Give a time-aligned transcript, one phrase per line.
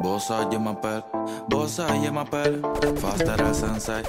[0.00, 1.02] Bossa, je m'appelle,
[1.48, 2.60] Bossa, je m'appelle,
[3.00, 4.02] faster el sensei.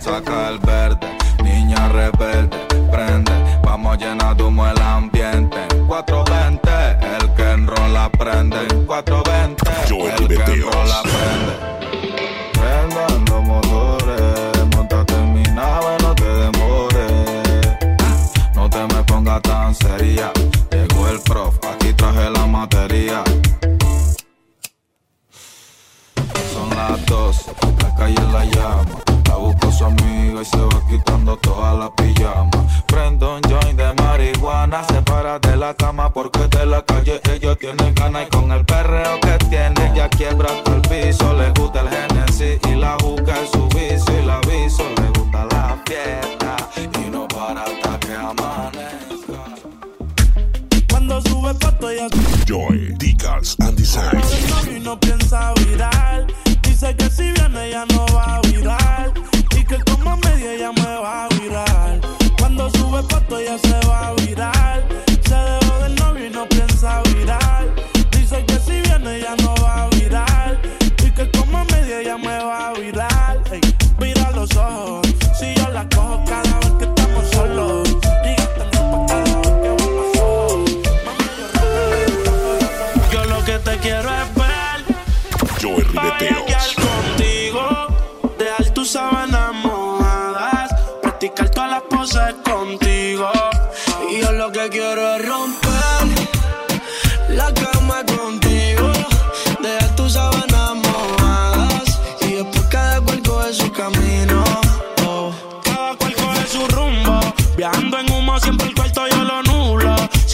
[0.00, 1.06] Saca el verde,
[1.42, 2.56] niña rebelde,
[2.90, 3.32] prende,
[3.62, 5.58] vamos llenar de humo el ambiente.
[5.86, 6.70] 420,
[7.18, 8.66] el que enrola prende.
[8.86, 9.62] 420,
[10.16, 11.52] el que enrola prende.
[12.54, 17.44] Prendan motores, montate en mi nave, no te demores.
[18.54, 20.32] No te me pongas tan seria,
[27.24, 28.84] La calle la llama.
[29.28, 32.50] La busco su amiga y se va quitando toda la pijama.
[32.86, 34.84] Prendo un joint de marihuana.
[34.84, 38.26] Se para de la cama porque de la calle ellos tienen ganas.
[38.26, 41.32] Y con el perreo que tiene, ya quiebra todo el piso.
[41.32, 44.20] Le gusta el Genesis y la busca en su vicio.
[44.20, 46.56] Y la aviso, le gusta la fiesta.
[47.02, 49.40] Y no para hasta que amanezca.
[50.90, 52.06] Cuando sube foto, yo.
[52.46, 54.20] Joy, Dicas and Design.
[54.82, 56.26] No piensa viral.
[56.92, 59.10] Que si viene ya no va a virar.
[59.56, 62.00] Y que como media ella me va a virar.
[62.38, 63.56] Cuando sube foto ya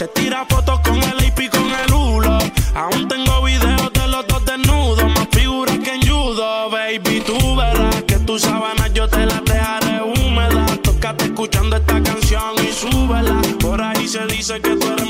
[0.01, 2.39] Se tira fotos con el IP con el hulo.
[2.73, 5.05] Aún tengo videos de los dos desnudos.
[5.13, 7.21] Más figuras que en judo, baby.
[7.23, 10.81] Tú verás que tus sábanas yo te las dejaré húmedas.
[10.81, 13.39] Tócate escuchando esta canción y súbela.
[13.59, 15.00] Por ahí se dice que tú eres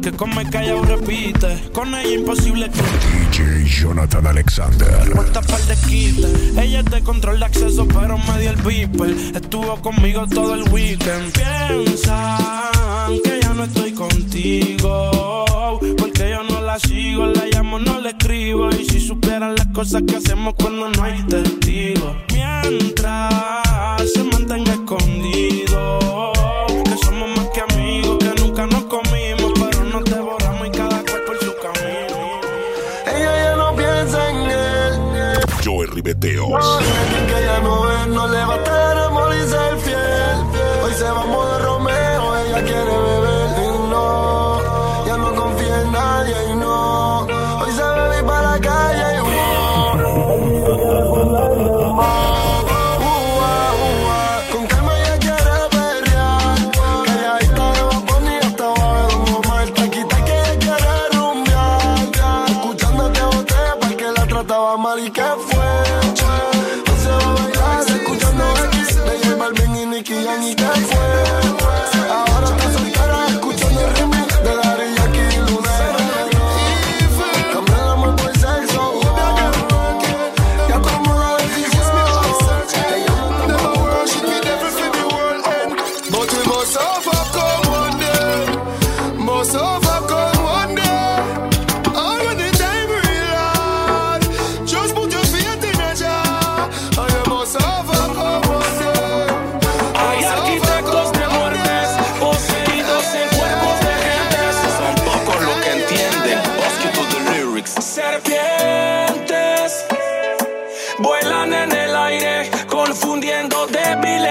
[0.00, 1.70] el que come callado repite.
[1.72, 5.10] Con ella imposible que DJ Jonathan Alexander.
[5.12, 6.60] Cuántas par de quite.
[6.60, 9.10] Ella es de control de acceso, pero me dio el beeper.
[9.34, 11.32] Estuvo conmigo todo el weekend.
[11.32, 15.78] Piensan que ya no estoy contigo.
[15.98, 18.70] Porque yo no la sigo, la llamo, no le escribo.
[18.70, 22.16] Y si supieran las cosas que hacemos cuando no hay testigos.
[22.32, 23.32] Mientras
[24.12, 24.79] se mantenga
[36.14, 37.59] Joy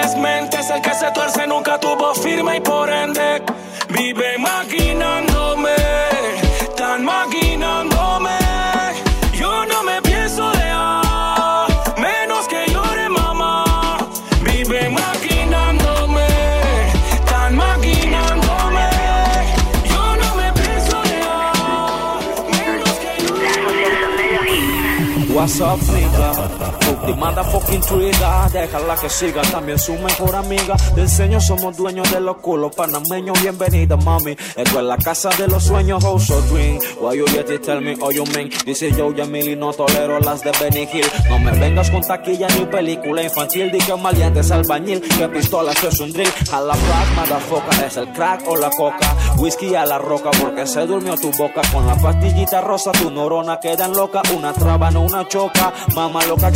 [0.09, 0.69] débiles mentes.
[0.69, 3.41] El que se tuerce nunca tuvo firme y por ende
[3.89, 5.75] vive maquinándome,
[6.75, 8.37] tan maquinándome.
[9.33, 11.67] Yo no me pienso dejar,
[11.97, 13.97] menos que llore mamá.
[14.41, 16.27] Vive maquinándome,
[17.25, 18.89] tan maquinándome.
[19.85, 22.19] Yo no me pienso dejar,
[22.51, 23.59] menos que llore
[25.33, 25.79] What's up,
[27.13, 27.19] nigga?
[27.19, 29.41] The motherfucking trigger, déjala que siga.
[29.41, 30.75] También su mejor amiga.
[30.95, 33.41] De enseño somos dueños de los culos panameños.
[33.41, 34.35] Bienvenida, mami.
[34.55, 36.79] Esto es la casa de los sueños, house or dream.
[36.99, 38.49] Why you yet tell me, oh you mean?
[38.65, 41.05] Dice yo, Yamili, no tolero las de Benny Hill.
[41.29, 43.71] No me vengas con taquilla ni película infantil.
[43.71, 46.31] Dije maleante es albañil, que pistolas es un drill.
[46.51, 49.15] A la crack, motherfucker, es el crack o la coca.
[49.37, 51.61] Whisky a la roca porque se durmió tu boca.
[51.71, 54.21] Con la pastillita rosa, tu neurona quedan loca.
[54.35, 55.73] Una traba, no una choca.
[55.95, 56.51] Mamá loca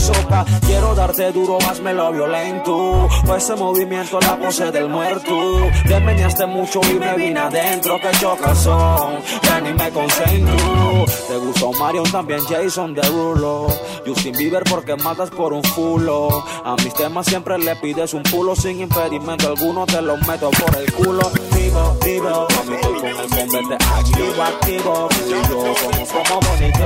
[0.65, 3.07] Quiero darte duro, más me lo violento.
[3.25, 5.69] Pues ese movimiento, la pose del muerto.
[5.87, 7.99] Te meneaste mucho y me vine adentro.
[7.99, 11.05] Que chocas son, ya ni me concentro.
[11.27, 13.67] Te gustó Marion, también Jason Derulo.
[14.05, 16.43] Justin Bieber porque matas por un fulo.
[16.63, 19.85] A mis temas siempre le pides un pulo sin impedimento alguno.
[19.85, 21.31] Te lo meto por el culo.
[21.55, 22.47] Vivo, vivo.
[22.57, 25.09] Mami, estoy con el combate activo, activo.
[25.25, 26.83] Y yo como, como bonito.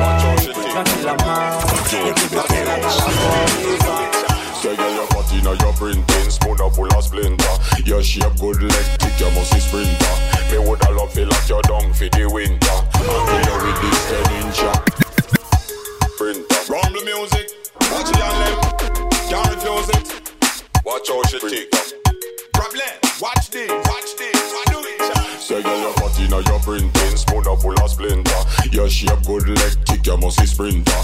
[0.71, 1.77] Tranquila más.
[4.61, 6.29] Say yeah, your body now your printing.
[6.29, 7.55] Spoon up full of splinter.
[7.85, 10.15] Your shape good leg thick, you must be sprinter.
[10.51, 12.77] Me woulda love feel like your down for the winter.
[12.97, 14.75] Until you with this 10 incher
[16.17, 16.73] Printer.
[16.73, 17.47] Rumble music.
[17.91, 18.57] Watch it on them.
[19.29, 20.05] Can't refuse it.
[20.83, 21.71] Watch how she tick.
[22.53, 22.81] Problem
[23.21, 23.69] Watch this.
[23.69, 24.41] Watch this.
[24.51, 27.15] I do it Say yeah, your body now your printing.
[27.15, 28.41] Spoon up full of splinter.
[28.71, 30.97] Your shape good leg thick, you must be sprinter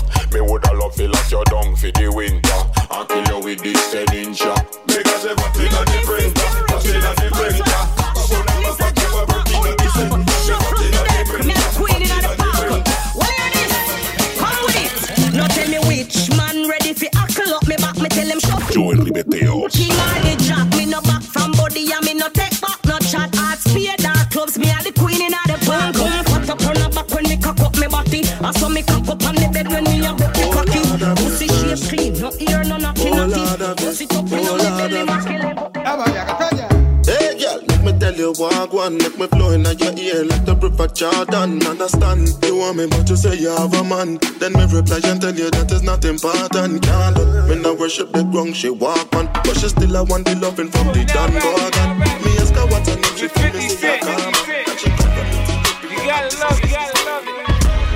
[38.84, 41.64] one, make me flow in your ear like the river Jordan.
[41.66, 42.28] Understand?
[42.44, 44.20] You want me, but you say you have a man.
[44.40, 46.84] Then me reply and tell you that is not important.
[46.84, 50.26] Can't look, me no worship the ground she walk on, but she still a want
[50.26, 51.90] the loving from the Dan Morgan.
[52.24, 54.36] Me ask her what her name, she feel me say I come.
[54.68, 55.44] And she come from the
[55.88, 57.36] You gotta love, you gotta love it.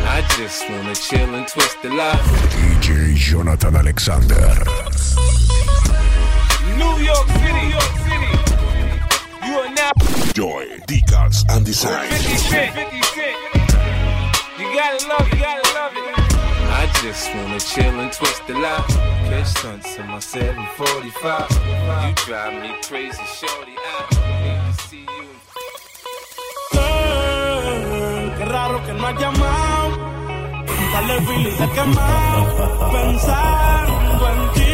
[0.07, 2.27] I just wanna chill and twist the life.
[2.55, 4.55] DJ Jonathan Alexander.
[6.79, 8.31] New York City, New York City.
[9.47, 12.07] You are now Joy, Decals and Design.
[12.09, 13.37] 50 Cent, 50 Cent.
[14.59, 16.13] You gotta love, you gotta love it.
[16.77, 18.85] I just wanna chill and twist the life.
[19.29, 21.49] Catch stunts in my 745.
[22.05, 23.75] You drive me crazy, shorty.
[23.81, 23.89] I
[24.45, 25.25] need to see you.
[26.71, 29.97] Girl, qué raro que no has llamado.
[30.93, 32.41] Dale Billy he quemado.
[32.93, 34.66] Pensando en ti,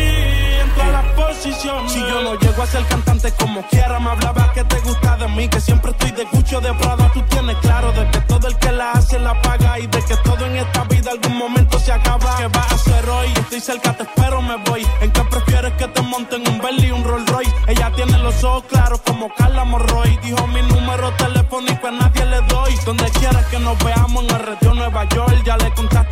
[1.44, 5.27] Si yo no llego a ser cantante como quiera, me hablaba que te gusta de
[5.27, 5.48] mí.
[5.48, 7.12] Que siempre estoy de Gucci o de Prada.
[7.13, 9.77] Tú tienes claro de que todo el que la hace la paga.
[9.80, 12.38] Y de que todo en esta vida algún momento se acaba.
[12.38, 13.27] ¿Qué vas a hacer hoy?
[13.36, 14.88] Estoy cerca, te espero, me voy.
[15.01, 17.54] ¿En qué prefieres que te monten un Bentley y un Rolls Royce?
[17.68, 20.18] Ella tiene los ojos claros como Carla Morroy.
[20.24, 22.75] Dijo mi número telefónico a nadie le doy.
[22.86, 25.44] Donde quieras que nos veamos en el retiro Nueva York.
[25.45, 25.69] Ya le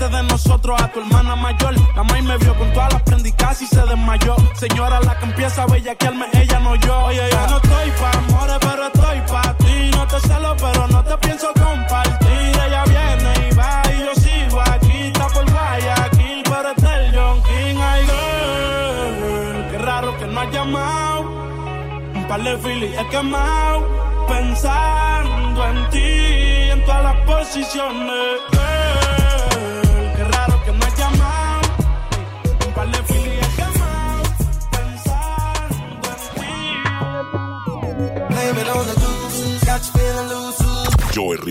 [0.10, 1.76] de nosotros a tu hermana mayor.
[1.96, 4.36] La maíz me vio con todas las prendicas y se desmayó.
[4.56, 7.00] Señora, la que empieza a bellaquearme, ella no yo.
[7.06, 9.92] Oye, yo no estoy pa' amores, pero estoy pa' ti.
[9.92, 12.52] No te celo, pero no te pienso compartir.
[12.66, 14.98] Ella viene y va y yo sigo aquí.
[15.08, 17.78] Está por Guayaquil, pero está el John King.
[17.80, 21.22] Ay, girl, qué raro que no has llamado.
[22.16, 23.88] Un par de filis he quemado.
[24.28, 28.40] Pensando en ti, en todas las posiciones.
[28.52, 28.81] Girl,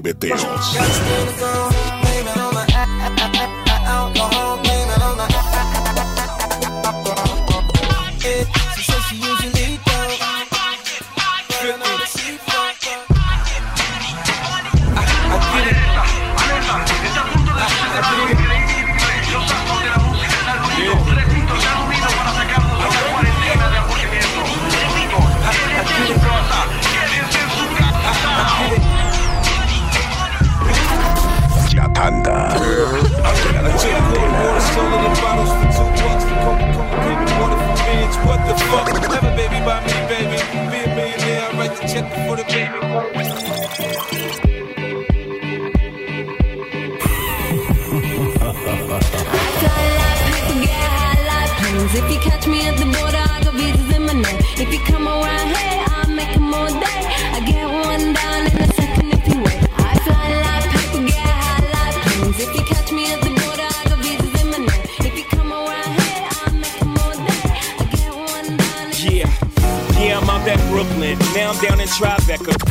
[0.01, 0.41] Ribeteos.
[52.03, 53.41] If you catch me at the border, I
[53.95, 54.41] in my name.
[54.57, 55.70] If you come around here,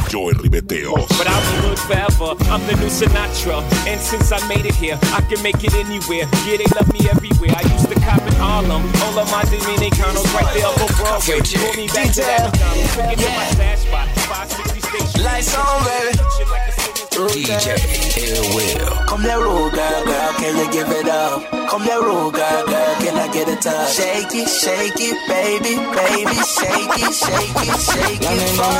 [0.09, 1.07] Joey Ribeteos.
[1.21, 2.33] But I will look forever.
[2.49, 3.61] I'm the new Sinatra.
[3.85, 6.25] And since I made it here, I can make it anywhere.
[6.49, 7.53] Yeah, they love me everywhere.
[7.55, 8.81] I used to cop in Harlem.
[9.05, 11.41] All of my Dominicanos right there up on Broadway.
[11.45, 12.95] Pull me back to that McDonald's.
[12.95, 13.37] Forget yeah.
[13.37, 14.07] my stash spot.
[14.49, 15.23] 560 station.
[15.23, 16.78] Lights on, baby.
[17.27, 17.75] DJ
[18.17, 18.95] Ill Will.
[19.07, 21.43] Come let roll, girl, girl, can you give it up?
[21.69, 23.93] Come let roll, girl, girl, can I get a touch?
[23.93, 28.71] Shake it, shake it, baby, baby, shake it, shake it, shake it for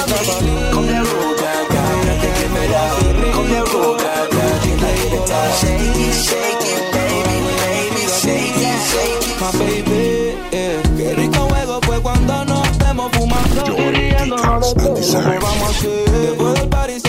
[0.44, 0.52] me.
[0.72, 2.96] Come let roll, girl, girl, can you give it up?
[3.36, 5.60] Come let roll, girl, girl, can I get a touch?
[5.60, 9.40] Shake it, shake it, baby, baby, shake it, shake it.
[9.42, 10.80] My baby, yeah.
[10.98, 15.62] Qué rico juego fue cuando nos estemos fumando y riéndonos de todo lo que vamos
[15.62, 16.10] a hacer.
[16.12, 17.09] Después del party siempre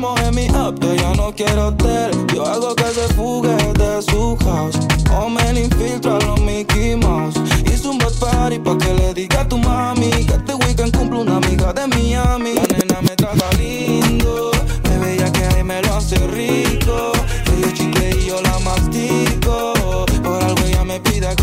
[0.00, 0.78] comemos en mi up.
[0.80, 2.10] Yo ya no quiero hotel.
[2.34, 4.78] Yo hago que se fugue de su house.
[5.16, 7.38] O me le infiltro a los Mickey Mouse.
[7.66, 11.20] Hice un bad party pa' que le diga a tu mami que este weekend cumple
[11.20, 12.54] una amiga de Miami.
[12.54, 14.50] La nena me trata lindo.
[14.84, 17.12] Me veía que ahí me lo hace rico.
[17.56, 20.06] Ella chicle y yo la mastico.
[20.22, 21.34] Por algo ella me pide a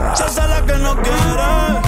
[0.00, 0.28] casa.
[0.28, 1.79] se hace la que no quiere,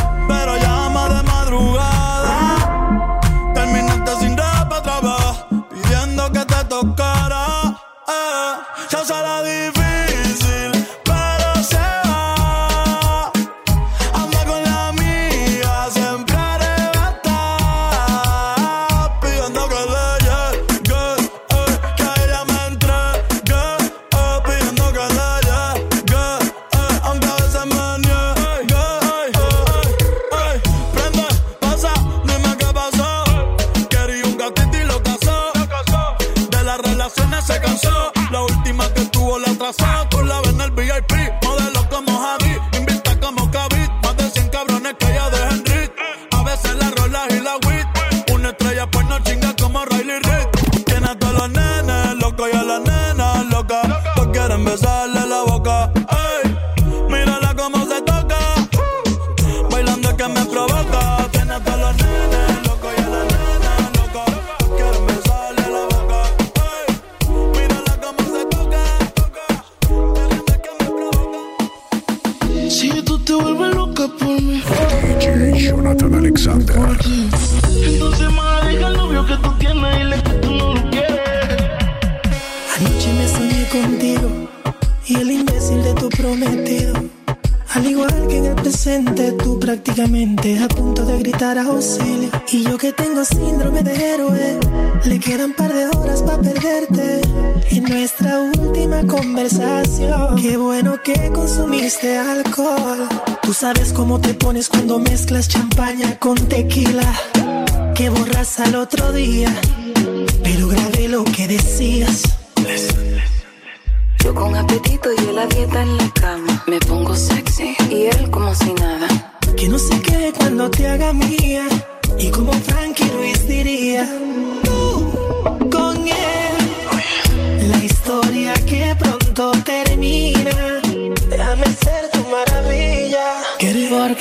[103.74, 104.81] sabes cómo te pones cuando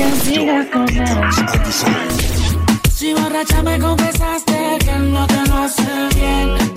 [0.02, 1.06] Porque sigas con él.
[2.92, 5.84] Si borracha me confesaste que no te lo hace
[6.16, 6.74] bien.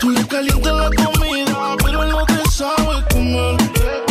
[0.00, 3.56] Tú le calientas la comida, pero no te sabe comer.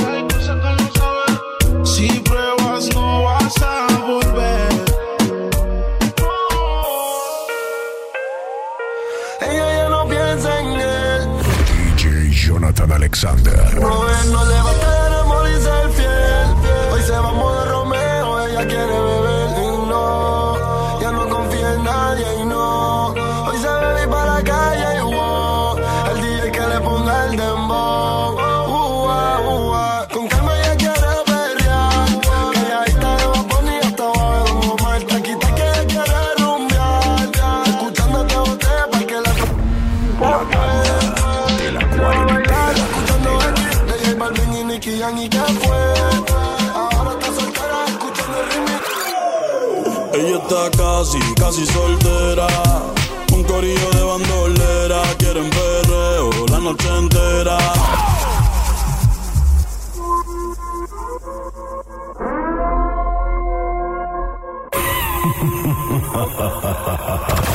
[0.07, 1.89] Hay cosas que no sabes.
[1.89, 4.85] Si pruebas, no vas a volver.
[9.41, 11.27] Ella ya no piensa en él.
[11.99, 13.81] DJ Jonathan Alexander.
[13.81, 14.66] No le
[51.47, 52.47] casi, soltera.
[53.33, 57.57] Un corillo de bandolera, quieren perreo la noche entera.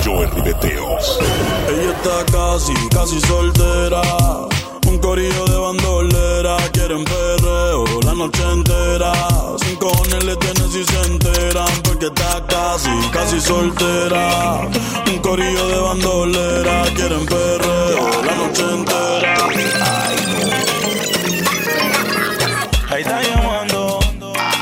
[0.03, 1.19] Joel Ribeteos.
[1.69, 4.52] Ella está casi, casi soltera.
[5.03, 9.13] Un corillo de bandolera, quieren perreo la noche entera.
[9.59, 14.61] Sin cojones le tienen si se enteran, porque está casi, casi soltera.
[15.09, 19.35] Un corillo de bandolera, quieren perreo la noche entera.
[22.89, 23.99] Ahí está llamando,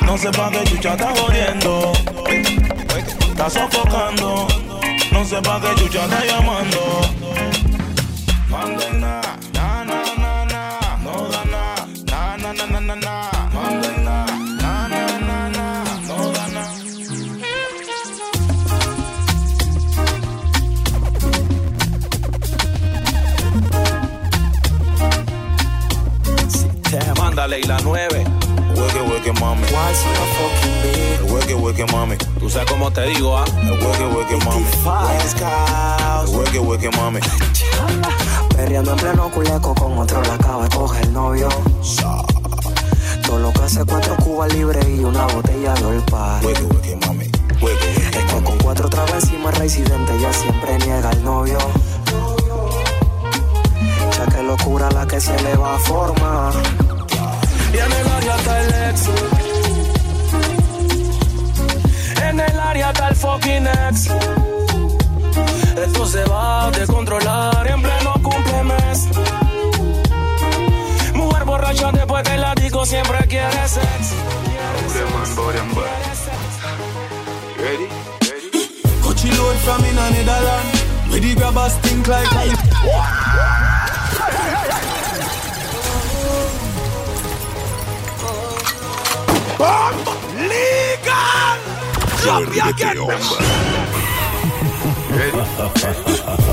[0.06, 1.92] no sé pa' qué chucha está jodiendo.
[3.28, 4.48] Está sofocando,
[5.12, 7.00] no sé pa' qué chucha está llamando.
[8.48, 9.04] Manden
[29.50, 29.96] Hueque, hueque,
[30.42, 30.86] mami.
[31.18, 32.16] El hueque, hueque, mami.
[32.38, 33.44] Tú sabes cómo te digo, ah.
[33.62, 34.64] El hueque, hueque, mami.
[36.22, 37.20] El hueque, hueque, mami.
[38.56, 41.48] Perreando en pleno culeco con otro la acaba de coger el novio.
[43.26, 46.40] Todo lo que hace cuatro cubas libres y una botella de olpa.
[46.44, 47.24] Hueque, hueque, mami.
[47.60, 51.58] Hueque, hueque, Es que con cuatro tragos encima el residente ya siempre niega al novio.
[54.16, 56.52] Ya que locura la que se le va a formar.
[57.72, 59.39] Y en el área está el ex.
[62.40, 64.08] En el área el fucking ex.
[65.76, 69.08] Esto se va a descontrolar en pleno cumplemes.
[71.14, 74.14] Mujer borracha después del látigo siempre quiere sex.
[77.58, 77.88] Ready?
[79.02, 81.10] Coachy load from in a Netherland.
[81.10, 82.30] Where the grabbers think like
[90.38, 90.89] Legal!
[92.22, 93.38] Joel Ribeteos.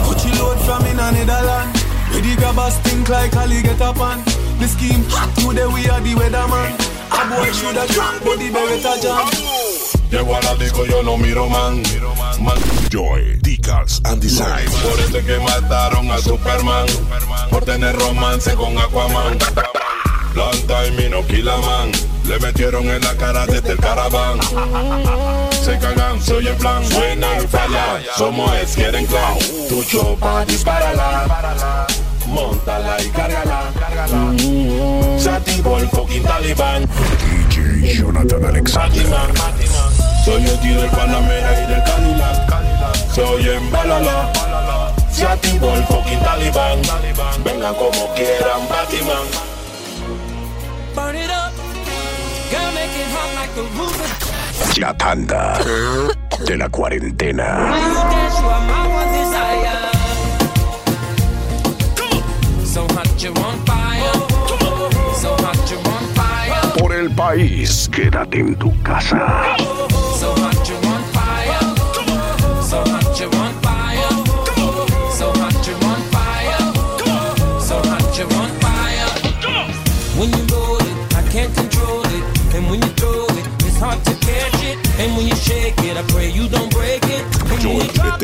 [0.06, 1.78] Coachy load from in a Netherland.
[2.12, 4.24] Where the grabbers think like Ali get up on.
[4.60, 6.72] The scheme hot today we are the weatherman.
[7.12, 9.28] A boy shoulda drunk but the beretta jam.
[10.10, 11.84] Llego a la disco, yo no miro man.
[12.40, 12.58] Man,
[12.90, 14.70] Joy, Decals and Design.
[14.84, 16.88] Por eso es que mataron a Superman.
[17.50, 19.38] Por tener romance con Aquaman.
[20.36, 21.92] Long time y no kill a man.
[22.28, 24.40] Le metieron en la cara desde el caraván.
[25.64, 26.86] Se cagan, soy el plan.
[26.86, 28.02] Suena y falla.
[28.18, 29.40] Somos es quieren clown.
[29.70, 31.88] Tu chopa, dispárala.
[32.28, 33.72] Móntala y cárgala.
[35.18, 36.86] Se activó el fucking talibán.
[37.50, 39.04] DJ Jonathan Alexander.
[39.08, 39.34] Batman.
[40.26, 43.14] Soy el tío del Panamera y del Cadillac.
[43.14, 44.34] Se oye en balala.
[45.14, 46.82] Se activó el fucking talibán.
[47.46, 49.48] Vengan como quieran, Batman.
[54.80, 55.60] La tanda
[56.46, 57.74] de la cuarentena.
[66.78, 69.56] Por el país, quédate en tu casa.
[85.00, 87.24] And when you shake it, I pray you don't break it.
[87.50, 88.20] When you drop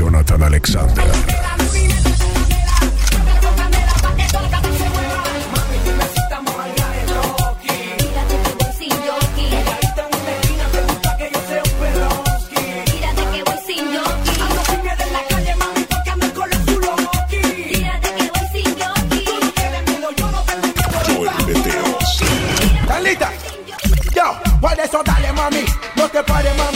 [0.00, 1.30] Jonathan Alexander.
[24.82, 25.62] Eso dale mami,
[25.94, 26.69] no te pares mami,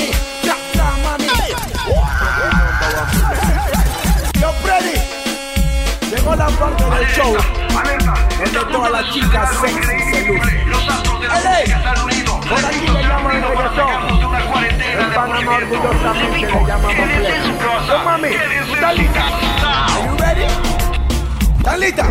[9.14, 10.59] chicas sexy se lucen.
[11.46, 11.72] ¡Ey!
[12.48, 13.90] Por aquí le llaman reggaetón.
[15.00, 17.35] En Panamá orgullosamente le llamamos play.
[17.87, 19.33] Yo mami, ¿están listas?
[19.62, 20.46] Are you ready?
[21.59, 22.09] ¿Están listas?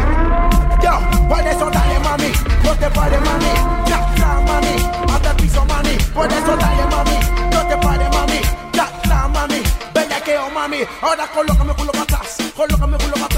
[0.82, 0.94] Yo,
[1.28, 2.32] por eso dale mami,
[2.64, 3.54] no te pares mami,
[3.86, 4.76] ya, ya mami,
[5.14, 7.20] hasta el piso mami, por eso dale mami,
[7.52, 8.42] no te pares mami,
[8.74, 9.62] ya, ya mami,
[9.94, 13.33] bellaqueo mami, ahora colócame culo para atrás, colócame culo para atrás,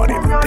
[0.00, 0.40] cuarentena.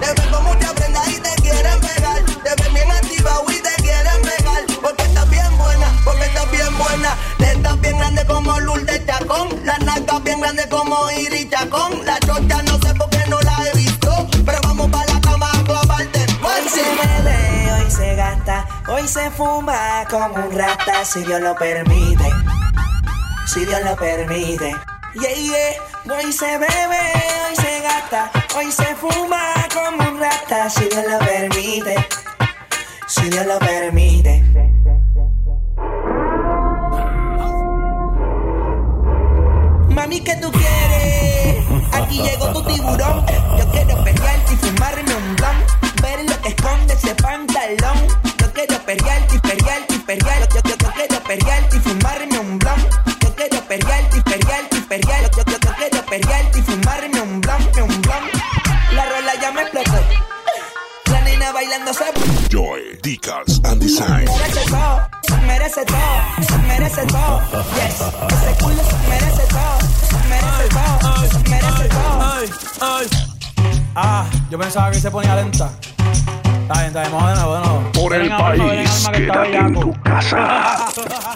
[0.00, 2.22] Te ven con mucha prenda y te quieren pegar.
[2.44, 4.62] Te ven bien activado y te quieren pegar.
[4.82, 7.16] Porque estás bien buena, porque estás bien buena.
[7.38, 9.48] Te estás bien grande como Lourdes Chacón.
[9.64, 12.04] La nalgas bien grande como Iris Chacón.
[12.04, 14.28] La chocha no sé por qué no la he visto.
[14.44, 16.26] Pero vamos para la cama a clavarte.
[16.42, 21.54] Hoy se bebe, hoy se gasta, hoy se fuma como un rata, si Dios lo
[21.54, 22.28] permite.
[23.46, 24.76] Si Dios lo permite.
[25.14, 25.92] Yeah, yeah.
[26.16, 27.02] Hoy se bebe,
[27.46, 27.51] hoy
[28.56, 32.06] hoy se fuma como un rata, si Dios lo permite.
[33.06, 34.42] Si Dios lo permite.
[39.88, 41.64] Mami, ¿qué tú quieres?
[41.92, 43.26] Aquí llegó tu tiburón.
[43.58, 46.00] Yo quiero perrearte y fumarme un blunt.
[46.02, 48.01] Ver lo que esconde ese pantalón.
[63.92, 64.24] Design.
[64.24, 65.08] merece todo,
[65.46, 67.40] merece todo, merece todo.
[67.74, 68.00] Yes,
[68.32, 69.78] ese culo merece todo,
[70.30, 72.22] merece todo, merece todo.
[72.22, 72.50] Ay,
[72.80, 73.06] ay.
[73.94, 75.70] Ah, Yo pensaba que se ponía lenta.
[76.62, 77.92] Está bien, está bien, vamos de nuevo, de nuevo.
[77.92, 80.86] Por el país, quédate en tu casa.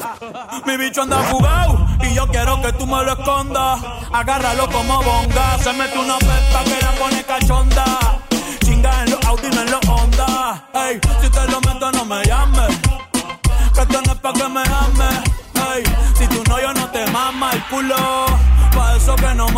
[0.67, 3.81] Mi bicho anda fugado y yo quiero que tú me lo escondas.
[4.11, 5.59] Agárralo como bonga.
[5.63, 7.85] Se mete una pepa que la pone cachonda.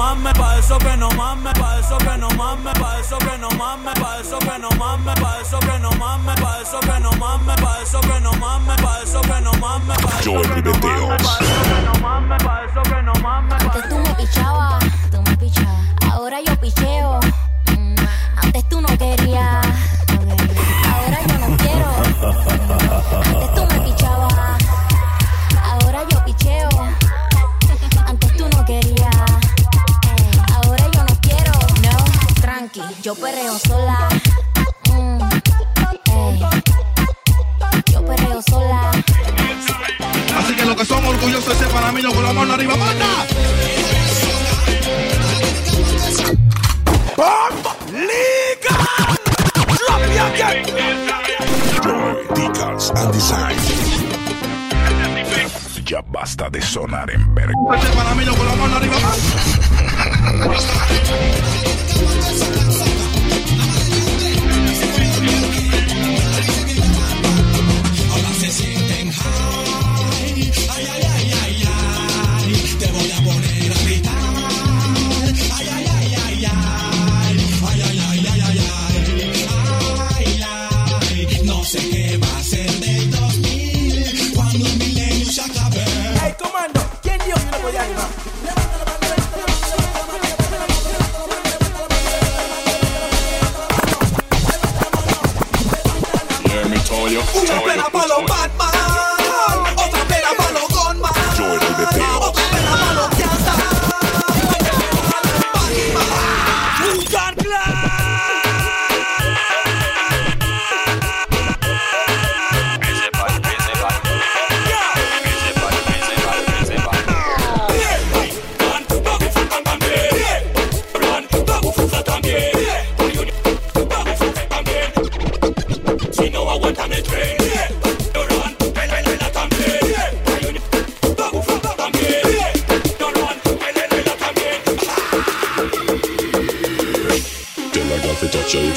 [0.09, 2.99] Eso que no mames, pa' eso que no mames, pa' eso que no mames, pa'
[3.01, 6.59] eso que no mames, pa' eso que no mames, pa' eso que no mames, pa'
[6.63, 10.19] eso que no mames, pa' eso que no mames, pa' eso que no mames, pa'
[10.21, 11.39] eso Joel Ribeteos.
[13.61, 15.87] Antes tú me pichabas, tú me pichabas.
[16.11, 17.21] Ahora yo picheo.
[17.77, 17.95] Mm,
[18.43, 19.68] Antes tú no querías.
[33.09, 34.09] Yo perreo sola.
[34.93, 35.23] Mm,
[36.13, 36.41] ey.
[37.91, 38.91] Yo perreo sola.
[40.39, 43.07] Así que los que somos orgullosos ese panameño con la mano arriba, manda.
[47.93, 48.77] Liga.
[51.83, 53.57] Joy, Decals and Design.
[55.83, 57.55] Ya basta de sonar en verga.
[57.75, 59.17] Ese panameño con la mano arriba, manda.
[97.51, 98.58] Open up a low bad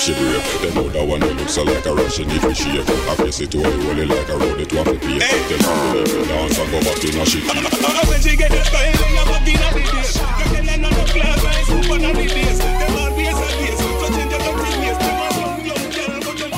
[0.02, 2.90] she break Them other one who looks like a Russian if she shave.
[2.90, 5.20] I face it to all holy like a road it want to play.
[5.22, 5.46] Hey.
[5.46, 8.36] Tell her to dance and go back in a shit uh, uh, uh, When she
[8.36, 11.46] get the style in your back in a dish You tell her not to clap
[11.46, 14.98] eyes up on a release Them always a case So change your dirty ways.
[14.98, 16.50] Them a young young girl but them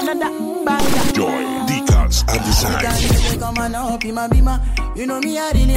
[0.00, 0.32] Another
[0.64, 1.04] banger.
[1.12, 4.64] Joy, decals, and design Come on up in my bima
[4.96, 5.76] You know me I really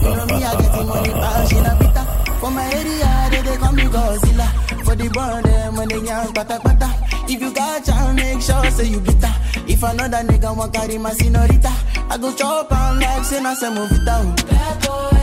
[0.00, 2.09] You know me a getting money Passion a bitter
[2.40, 4.48] for my area, they, they call me Godzilla.
[4.84, 6.88] For the burn them when they young, pata pata.
[7.28, 9.34] If you got chance, make sure say you bitter.
[9.68, 11.72] If another nigga want carry my senorita,
[12.08, 14.34] I go chop on like say na se move it down.
[14.36, 15.19] Bad boys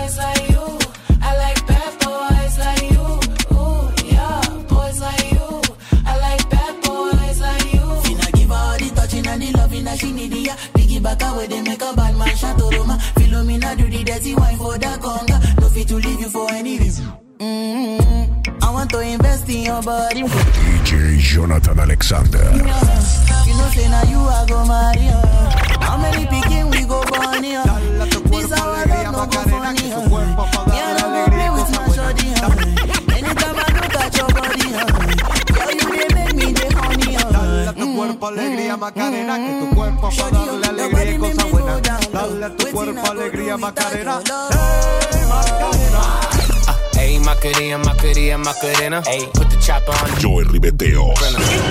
[22.09, 22.39] Alexander.
[22.55, 25.27] You know, say now you are go marry her.
[25.81, 27.61] How many picking we go born here?
[28.31, 30.07] This our love no go funny her.
[30.71, 32.47] Yeah, no go play with my shorty her.
[33.11, 34.87] Anytime I look at your body her.
[35.51, 37.27] Girl, you dey make me dey horny her.
[37.29, 41.11] Dale a tu mm, cuerpo mm, alegría mm, Macarena, que tu cuerpo para darle alegría
[41.11, 41.81] y cosas buenas.
[42.13, 44.21] Dale a tu cuerpo alegría Macarena.
[44.23, 45.06] Hey, Macarena.
[47.37, 49.01] Ayy, Macarena, Macarena, Macarena.
[49.03, 51.15] Ayy, put the chopper on Joy Ribeteos.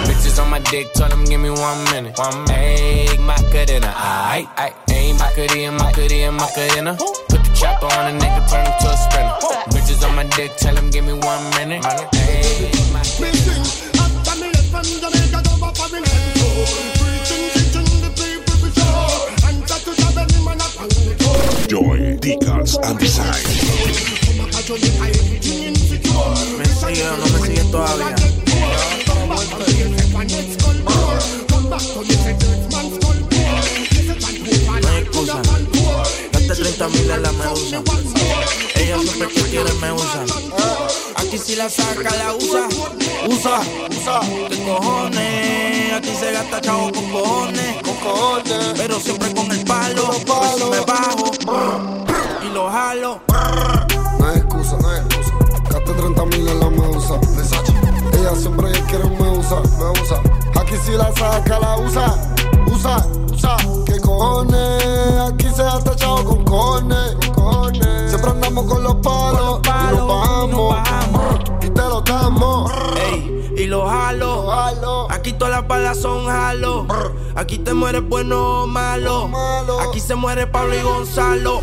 [0.07, 2.17] Bitches on my dick, tell them give me one minute.
[2.19, 3.11] One minute.
[3.11, 4.75] Ayy, Macarena, aight, aight.
[4.89, 6.97] Ayy, Macarena, Macarena, Macarena.
[7.29, 9.35] Put the chopper on a nigga, turn him to a sprinter.
[9.75, 11.83] Bitches on my dick, tell them give me one minute.
[11.83, 13.65] Ayy, Macarena.
[21.69, 23.35] Joy, Decals and Design.
[26.59, 28.17] Me sigue o no me sigue todavía.
[34.81, 35.43] No hay excusa.
[36.33, 37.83] Date 30 mil a la medusa.
[38.75, 40.25] Ella siempre que quiere me usa.
[41.17, 42.69] Aquí si la saca la usa,
[43.29, 44.21] usa, usa.
[44.49, 45.93] ¿Qué cojones?
[45.95, 48.75] Aquí se gasta chavo con cojones, con cojones.
[48.77, 51.31] Pero siempre con el palo, por si me bajo
[52.43, 53.21] y lo jalo.
[54.19, 55.16] No hay excusa, no hay excusa.
[55.77, 57.21] Gaste 30 mil en la medusa.
[58.15, 60.23] Ella siempre quiere me usa, me usa.
[60.59, 62.15] Aquí si la saca, la usa,
[62.73, 63.57] usa, usa.
[63.85, 64.83] ¿Qué cojones?
[65.31, 67.17] Aquí se ha tachado con cojones.
[68.09, 70.09] Siempre andamos con los palos, y nos
[70.71, 71.37] bajamos.
[71.61, 72.73] Y te lo damos.
[73.11, 75.11] Ey, y lo jalo.
[75.11, 76.87] Aquí todas las balas son jalo.
[77.35, 79.29] Aquí te mueres bueno o malo.
[79.87, 81.61] Aquí se muere Pablo y Gonzalo.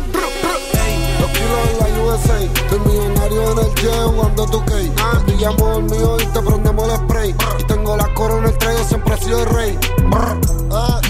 [1.20, 4.64] Los kilos en la USA, estoy millonario en el jet jugando tu.
[4.64, 7.34] Te pillamos el mío y te prendemos el spray.
[7.58, 9.78] Y tengo la corona el trayo, siempre he sido el rey.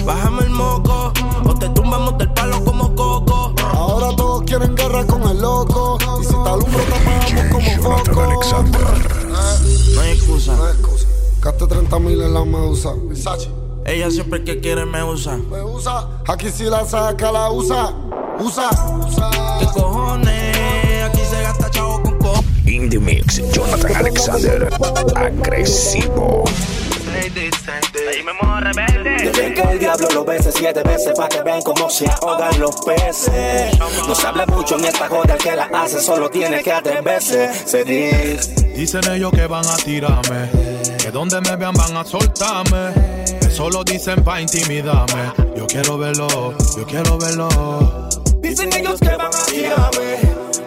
[0.05, 1.11] Bájame el moco,
[1.47, 3.53] o te tumbamos del palo como coco.
[3.73, 5.97] Ahora todos quieren guerra con el loco.
[6.21, 8.21] Y si te alumbro, te apagamos como foco.
[9.95, 10.55] No hay excusa.
[10.55, 11.07] No hay excusa.
[11.41, 12.93] Gaste 30 mil en la medusa.
[13.07, 13.49] Versace.
[13.85, 15.37] Ella siempre que quiere me usa.
[15.37, 16.07] Me usa.
[16.27, 17.93] Aquí si la saca, la usa.
[18.39, 18.69] Usa,
[19.07, 19.44] usa.
[19.59, 21.03] ¿Qué cojones?
[21.03, 22.65] Aquí se gasta chavo con cojones.
[22.65, 24.69] In the mix, Jonathan Alexander.
[25.15, 26.43] Agresivo.
[29.23, 32.75] Dejen que el diablo lo bese siete veces para que vean cómo se ahogan los
[32.85, 33.79] peces.
[33.79, 37.51] No se habla mucho en esta joda, el que la hace solo tiene que atreverse.
[37.65, 38.53] Se dice.
[38.75, 40.49] Dicen ellos que van a tirarme,
[41.01, 42.93] que donde me vean van a soltarme.
[43.41, 45.31] Eso lo dicen pa' intimidarme.
[45.55, 47.49] Yo quiero verlo, yo quiero verlo.
[48.41, 49.33] Dicen ellos que van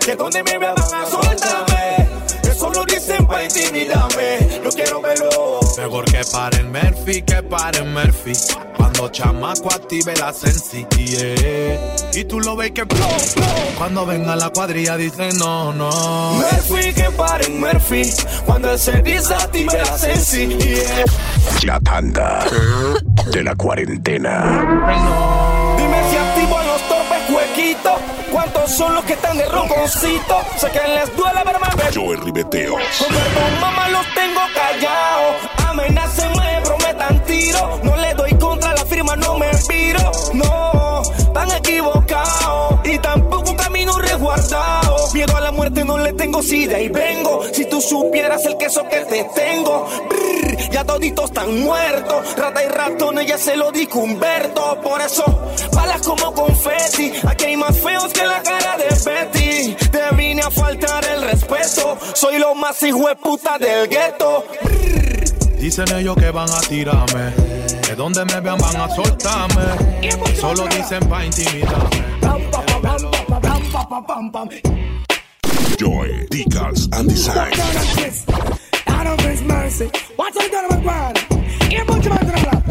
[0.08, 2.08] que donde me vean van a soltarme.
[2.42, 4.60] Eso lo dicen para intimidarme.
[4.64, 5.60] Yo quiero verlo.
[5.76, 8.32] Mejor que paren Murphy, que paren Murphy.
[8.74, 11.94] Cuando chamaco active la sensi, yeah.
[12.14, 12.98] Y tú lo ves que blow,
[13.36, 13.46] blow.
[13.76, 15.90] Cuando venga la cuadrilla dicen no, no.
[16.34, 18.10] Murphy, que paren Murphy.
[18.46, 21.04] Cuando él se desactive la sensi, yeah.
[21.64, 22.46] La tanda
[23.30, 24.66] de la cuarentena.
[24.88, 25.67] Dime
[28.68, 30.42] ¿Cuántos son los que están de ronconcito?
[30.58, 31.94] Sé que les duele verme ver.
[31.94, 32.82] Joey Ribeteos.
[32.98, 35.36] Con perdón, mamá, los tengo callados.
[35.68, 37.80] Amenacen, me prometan tiro.
[37.82, 40.12] No le doy contra la firma, no me viro.
[40.34, 41.02] No,
[41.32, 42.80] tan equivocados.
[42.84, 44.77] Y tampoco un camino resguardado.
[45.18, 47.42] Miedo a la muerte no le tengo, si de ahí vengo.
[47.52, 49.84] Si tú supieras el queso que te tengo.
[50.08, 52.36] Brr, ya toditos están muertos.
[52.36, 54.80] Rata y ratón, ya se lo dijo Humberto.
[54.80, 55.24] Por eso,
[55.72, 57.14] balas como confeti.
[57.26, 59.74] Aquí hay más feos que la cara de Betty.
[59.90, 61.98] Te vine a faltar el respeto.
[62.14, 64.44] Soy lo más hijo de puta del gueto.
[65.58, 67.34] Dicen ellos que van a tirarme,
[67.82, 69.64] que donde me vean van a soltarme.
[70.40, 72.17] Solo dicen pa' intimidarme.
[75.76, 77.52] Joy, Decals and Design.
[78.88, 79.88] Out of his mercy.
[80.16, 81.14] What's it done with man?
[81.70, 82.66] Here, put your man to the lap.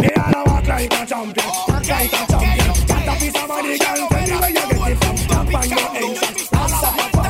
[0.00, 2.86] Me all walk like a champion, walk like a champion.
[2.86, 5.16] Got a piece of money, girl, tell me where you get it from.
[5.16, 7.21] Tap on your entrance, pam, pam, pam,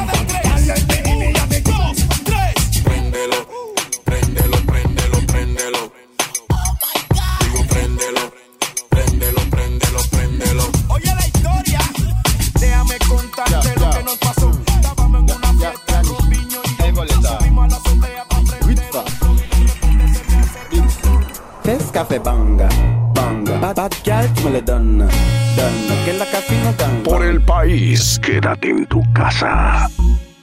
[27.73, 29.89] País, quédate en tu casa.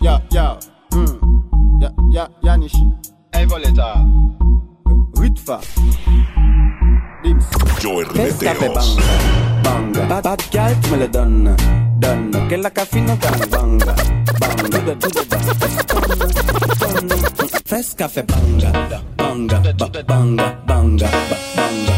[0.01, 0.57] Ya, ya,
[0.91, 1.79] mm.
[1.79, 2.83] ya, ya, ya, Nishi.
[3.33, 4.03] El boleta.
[5.13, 5.59] Ritfa.
[8.15, 8.97] Fes café Ribeteos.
[9.63, 10.05] banga, banga.
[10.09, 11.55] Bad, bad girl, tú me le donna,
[11.99, 12.47] donna.
[12.47, 13.39] Que la cafina dan.
[13.51, 13.93] Banga,
[14.39, 14.65] banga.
[14.71, 15.09] The dance.
[16.79, 17.61] Donna, donna.
[17.63, 18.71] Fes café banga,
[19.17, 21.93] banga, ba- banga, banga, ba- banga, ba- banga,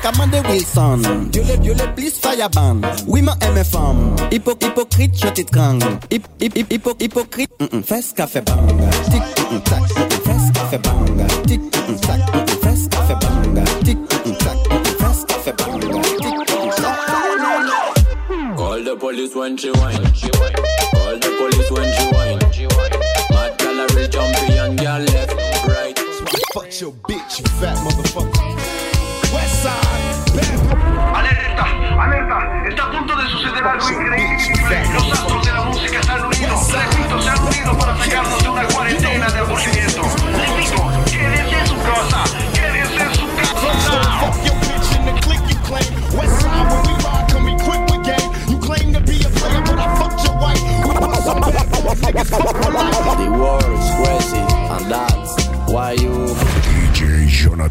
[0.00, 1.28] People like Amanda Wilson.
[1.30, 2.80] Dieu le, Dieu le plus fireban.
[3.06, 4.16] Oui, ma aime femme.
[4.30, 5.86] Hypo, hypocrite, je t'étrangle.
[6.10, 7.50] Hip, hip, hip, hypo, hypocrite.
[7.60, 7.82] Mm -mm.
[7.82, 8.90] Fes café banga.
[9.10, 9.80] Tic, mm -mm, tac.
[9.80, 10.20] Mm -mm.
[10.24, 11.26] Fes café banga.
[11.46, 12.18] Tic, mm -mm, tac.
[12.18, 12.58] Mm -mm.
[12.62, 13.64] Fes café banga.
[13.84, 14.56] Tic, mm -mm, tac.
[14.70, 14.96] Mm -mm.
[15.00, 16.00] Fes café banga.
[16.20, 16.96] Tic, mm -mm, tac.
[18.56, 20.04] Call the police when she whine.
[20.92, 22.40] Call the police when she whine.
[23.32, 25.34] Mad gal a real champion, girl left,
[25.68, 25.98] right.
[26.54, 28.89] Fuck your bitch, you fat motherfucker.
[29.60, 29.76] Alerta,
[32.00, 34.88] alerta, está a punto de suceder algo increíble.
[34.94, 38.48] Los astros de la música se han unido, repito, se han unido para sacarnos de
[38.48, 40.00] una cuarentena de aburrimiento.
[40.32, 43.40] Les digo, quédense en su casa, quédense en su casa.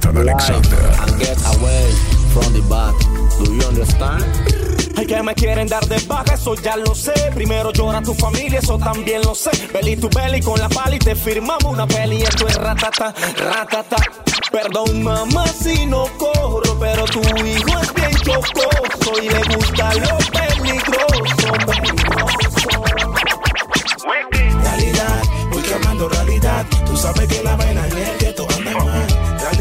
[0.10, 0.78] Jonathan Alexander.
[1.02, 1.92] And get away
[2.34, 2.96] from the back.
[3.38, 4.24] Do you understand?
[4.98, 7.14] Ay, que me quieren dar de baja, eso ya lo sé.
[7.34, 9.52] Primero llora tu familia, eso también lo sé.
[9.72, 12.22] Belly tu belly con la pali, te firmamos una peli.
[12.24, 13.98] Esto es ratata, ratata.
[14.52, 20.18] Perdón, mamá, si no corro, pero tu hijo es bien chocoso y le gusta lo
[20.34, 21.52] peligroso.
[21.68, 22.50] peligroso.
[24.64, 26.66] Realidad, voy quemando realidad.
[26.86, 29.09] Tú sabes que la vaina en el que tú andas mal.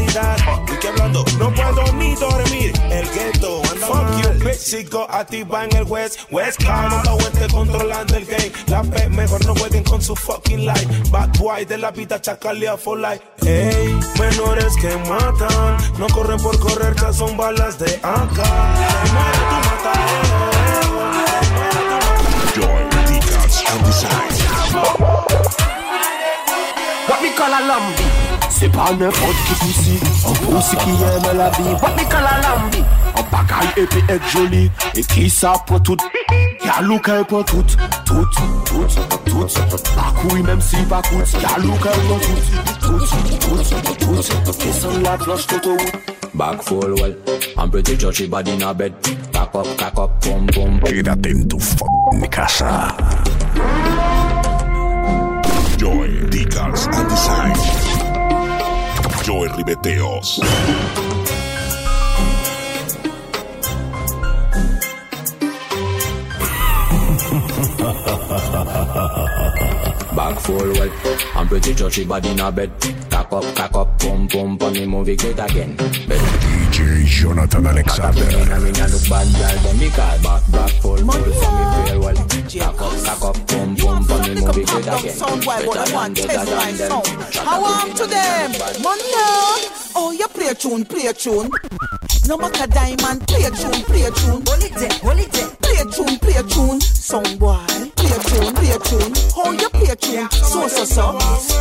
[0.09, 0.37] Realidad,
[0.67, 1.25] voy quemando.
[1.37, 2.73] No puedo ni dormir.
[2.89, 4.57] El gueto anda Fuck you, bitch.
[4.57, 6.21] Sigo activa en el West.
[6.31, 8.51] West Coast, nunca oeste controlando el game.
[8.67, 10.87] La P mejor no jueguen con su fucking life.
[11.11, 13.21] Bad boy de la vida chacalea for life.
[13.45, 15.77] Ey, menores que matan.
[15.97, 18.37] No corren por correr, ya son balas de AK.
[19.13, 20.49] Muere tu matadero.
[22.55, 22.83] Joy
[23.13, 24.29] Dicas and Design.
[27.07, 28.08] What me call a lambi
[28.49, 29.95] Se pa nepot ki pisi
[30.27, 32.81] An kousi ki yeme la bi Wap mi kalalambi
[33.13, 34.63] An bagay epi ek joli.
[34.97, 36.01] E ki sa pou tout?
[36.65, 38.25] Yalou ka e pou tout Tout,
[38.65, 38.89] tout,
[39.25, 39.57] tout
[39.95, 42.41] Bakouy menm si bakout Yalou ka e pou tout.
[42.81, 42.99] Tout,
[43.39, 44.53] tout, tout.
[44.59, 45.77] Kesan la planche toto
[46.33, 47.15] Back full well.
[47.57, 48.93] An pretty judge body na bed.
[49.33, 52.95] Cock up, cock up, pum, pum Quédate en tu fuck mi casa
[55.77, 57.78] Joy, Decals and Design
[59.29, 60.39] Joy Ribeteos.
[70.15, 70.91] Back full well.
[71.35, 72.71] I'm pretty sure she body in a bed.
[73.11, 74.57] Cock up, cock up, pum pum.
[74.57, 75.75] Pon me movie great again.
[75.75, 76.19] Bed.
[76.49, 78.25] DJ Jonathan Alexander.
[78.51, 79.63] I mean, I look bad, girl.
[79.63, 81.05] Then me call back, back full, full.
[81.05, 82.15] So me feel well.
[82.15, 83.68] Cock up, cock up, pum pum.
[83.68, 83.68] Pon
[84.79, 85.15] me movie great again.
[85.15, 87.07] Sound boy, but I want than, test my sound.
[87.35, 88.51] How am to them?
[88.81, 89.03] Money.
[89.95, 91.51] Oh, you play a tune, play a tune.
[92.27, 94.43] No matter diamond, play a tune, play a tune.
[94.45, 95.49] Hold it there, hold it there.
[95.61, 96.81] Play a tune, play a tune.
[96.81, 97.65] Sound boy,
[97.95, 99.13] play a tune, play a tune.
[99.35, 100.29] How you play a tune?
[100.31, 101.17] So so so.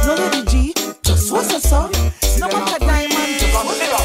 [0.07, 1.91] No lady G, just so so so.
[2.39, 3.99] No matter diamond, just so so.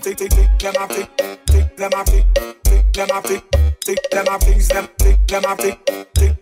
[0.00, 1.08] Tick tick tick, them a tick,
[1.46, 2.24] tick them a tick,
[2.64, 3.44] tick them a tick,
[3.80, 5.97] tick them a things them, tick them a tick, tick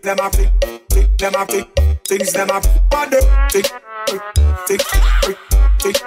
[0.07, 1.45] them a tick them a
[2.05, 2.61] things them a
[3.49, 3.65] tick,
[4.65, 4.81] tick,
[5.79, 5.97] tick,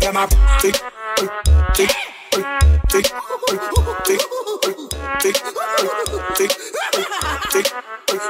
[0.00, 0.26] them a
[0.58, 0.74] tick,
[1.74, 1.90] tick,
[2.24, 2.46] tick,
[2.88, 3.06] tick,
[3.44, 3.60] tick,
[4.04, 4.20] tick,
[5.20, 5.36] tick,
[6.34, 6.52] tick,
[7.50, 7.66] tick,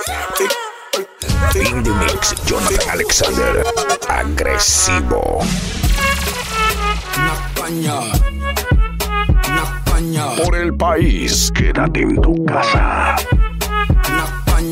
[0.01, 0.53] tick, tick.
[1.55, 3.63] In the mix, Jonathan Alexander.
[4.09, 5.45] Agresivo.
[10.45, 13.17] Por el país, quédate en tu casa.
[14.57, 14.65] Out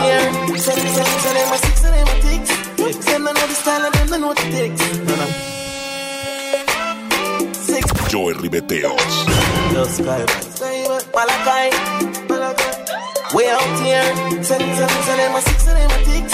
[0.00, 0.24] here,
[0.56, 0.80] six,
[3.04, 4.32] them know the style and know
[8.08, 9.26] Joy Ribeteos.
[9.74, 10.00] just
[13.50, 14.90] out here, send send
[15.34, 15.74] a six, a
[16.06, 16.32] ticks.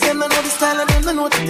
[0.00, 1.28] Them know the style and them know.
[1.28, 1.46] Them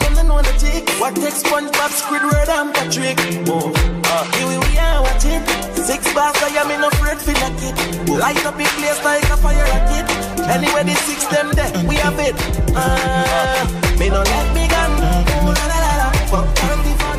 [0.00, 0.88] they know the tick.
[1.00, 3.16] What takes SpongeBob, Squidward and Patrick?
[3.48, 5.42] Oh, uh, here we, we are, watch it.
[5.74, 7.74] Six bars, I am in afraid for the kid.
[8.10, 10.06] Light up in place like a fire rocket.
[10.50, 12.34] Anyway, the six them there, we have it.
[12.74, 13.64] Uh,
[13.98, 14.90] me no let me gun.
[15.00, 16.10] Oh, la la la la.
[16.30, 17.18] Fuck down the fun.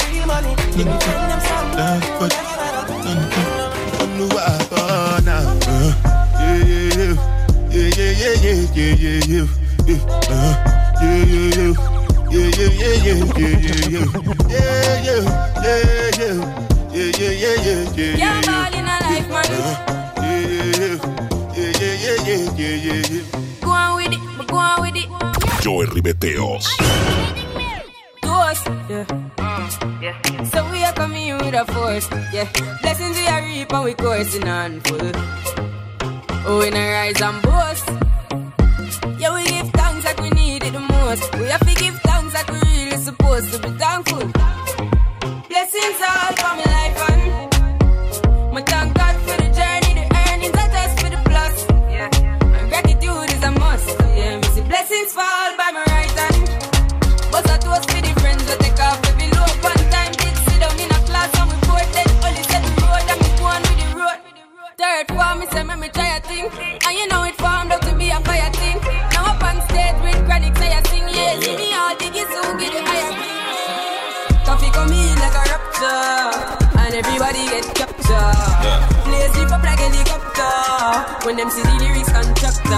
[0.00, 0.52] Free money.
[0.76, 1.68] Turn them some.
[10.30, 10.59] Yeah,
[12.80, 12.88] ball in a life, man.
[12.88, 13.56] Yeah, yeah, yeah,
[14.20, 14.64] yeah, yeah, yeah, yeah,
[19.30, 19.68] yeah.
[20.20, 21.20] Yeah, yeah.
[21.60, 23.22] Yeah yeah yeah yeah yeah yeah.
[23.60, 25.08] Go on with it, but go on with it.
[25.62, 26.66] Joy Ribeteos.
[28.22, 29.04] Ghost, yeah.
[30.44, 32.48] So we are coming with a force, yeah.
[32.80, 35.12] Blessings we are reap and we coursing on full.
[36.46, 37.88] Oh, in a rise and boast.
[39.18, 41.34] Yeah, we give thanks like we need it the most.
[41.38, 42.09] We have to give thanks we
[43.40, 44.18] supposed to be thankful.
[45.48, 46.79] Blessings all for my life
[81.24, 82.70] When them see the lyrics constructor.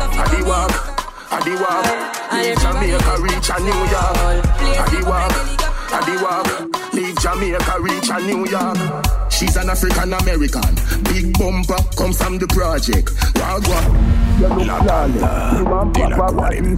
[0.00, 4.16] Coffee come in like a Jamaica, reach a New York.
[4.62, 5.32] I the walk,
[5.92, 6.92] I the walk.
[6.94, 8.78] Leave Jamaica, reach a New York.
[9.30, 10.74] She's an African American.
[11.04, 13.08] Big bumper, come from the project.
[13.36, 13.80] Wagwa.
[14.40, 15.58] You look flawless.
[15.58, 16.76] You want papa, what in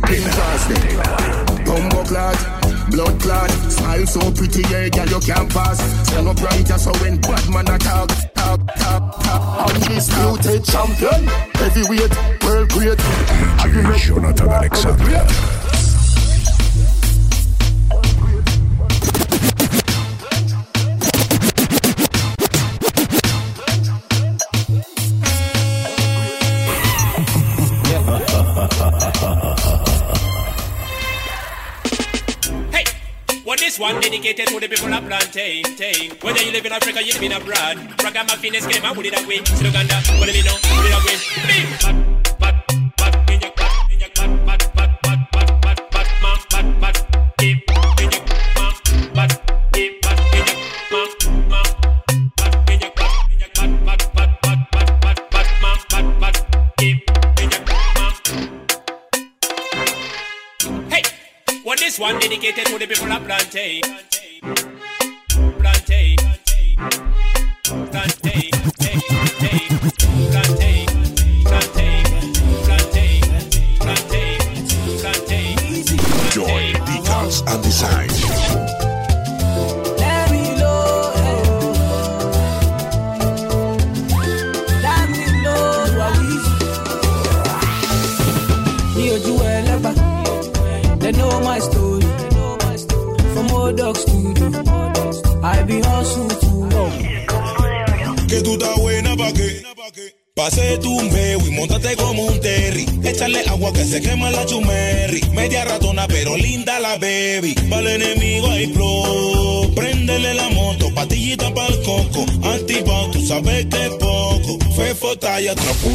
[1.65, 3.51] Bumbo clad, blood clad.
[3.71, 5.79] Smile so pretty, yeah, girl, you can't pass.
[6.09, 8.34] Stand up brighter, so when bad man attack.
[8.55, 11.27] Undisputed champion.
[11.55, 12.99] Heavyweight, world great.
[13.99, 15.74] Jonathan Alexander.
[33.75, 35.65] This one dedicated to the people of plantain.
[35.77, 36.11] tain.
[36.23, 37.77] Whether you live in Africa, you live in abroad.
[38.03, 39.43] Ragamuffin game, I would it away.
[39.45, 40.55] Sluganda, what do you know?
[40.63, 41.17] Put it away.
[41.49, 41.67] Bim!
[41.83, 42.54] Bat, bat,
[63.55, 64.14] Take.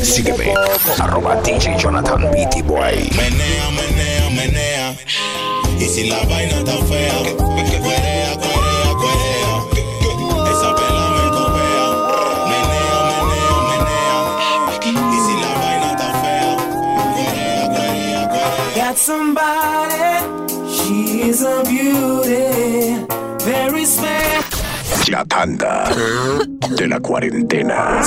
[0.04, 0.54] Sígueme,
[1.00, 3.10] arroba DJ Jonathan Beatty Boy.
[3.16, 4.96] Menea, menea, menea.
[5.80, 9.52] Y si la vaina está fea, que, cuerea, cuerea, cuerea.
[10.52, 11.88] Esa pela me copea.
[12.52, 13.00] Menea,
[13.30, 14.18] menea, menea.
[14.86, 16.52] Y si la vaina está fea,
[17.14, 18.88] cuerea, cuerea, cuerea.
[18.90, 20.10] Got somebody,
[20.70, 23.06] she is a beauty,
[23.46, 24.44] very special.
[25.10, 25.90] La tanda
[26.78, 28.02] de la cuarentena.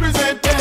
[0.00, 0.54] Represent them.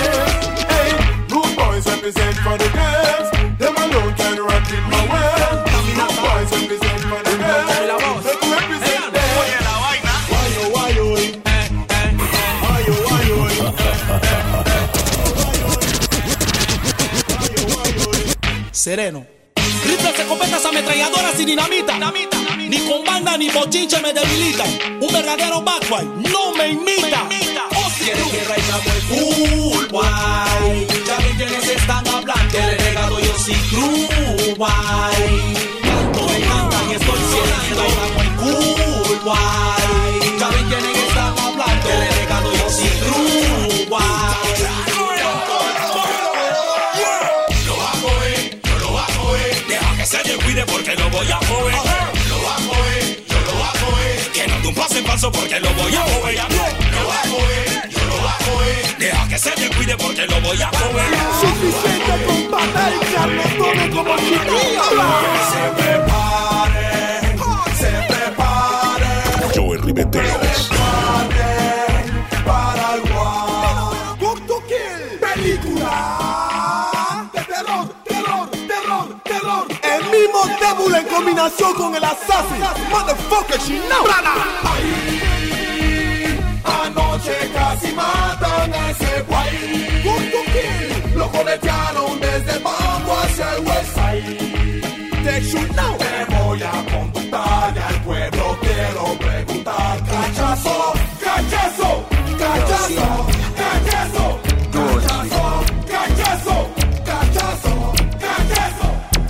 [0.65, 0.97] Hey,
[1.29, 3.29] rude boys represent for the girls.
[3.59, 5.61] Them alone can rock in my world.
[5.93, 7.69] Rude boys represent for the girls.
[8.25, 9.29] Make we represent them.
[9.37, 11.05] Why yo, why yo,
[12.65, 13.37] why yo, why yo,
[18.71, 19.21] Sereno.
[19.85, 21.99] Rifles, escopetas, ametralladoras y dinamita.
[22.57, 24.63] Ni con banda ni bochinche me debilita.
[24.99, 27.29] Un verdadero boy no me imita.
[27.99, 28.23] Quiere
[34.57, 35.53] guay.
[35.83, 37.19] Canto me encanta y estoy
[37.51, 37.85] reina
[38.15, 40.39] muy cool, guay.
[40.39, 41.89] Ya ven quienes están hablando.
[41.89, 44.05] El legado yo sí true, guay.
[50.07, 51.73] Se descuide porque lo voy a coger.
[52.29, 54.31] Lo va a coger, yo lo va a coger.
[54.31, 56.35] Que no paso en paso porque lo voy a coger.
[56.93, 58.97] Lo va a coger, yo lo va a coger.
[58.97, 60.71] Deja que se descuide porque lo voy a.
[61.41, 62.26] Suficiente
[63.97, 64.17] como.
[64.17, 66.85] Se prepare,
[67.79, 69.11] se prepare.
[69.55, 70.69] Joey Ribeteos.
[72.45, 73.01] Para el.
[74.19, 74.57] Cook to.
[75.19, 75.95] Película
[77.33, 79.65] de terror, terror, terror, terror.
[79.81, 82.61] El mismo Devil en combinación con el Assassin.
[82.91, 84.05] Motherfucker, she know.
[86.63, 90.01] Anoche casi matan a ese guay.
[90.03, 91.17] Cook to Kill.
[91.17, 92.06] Lo conetearon
[95.57, 95.97] a.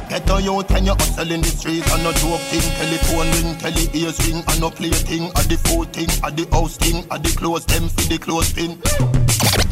[0.09, 2.61] Get your ten, you hustle in the street and no joke thing.
[2.78, 5.28] Telephone ring, tele ears ring, and no play thing.
[5.30, 8.53] At the food thing, at the house thing, at the clothes them for the clothes
[8.53, 9.16] pin.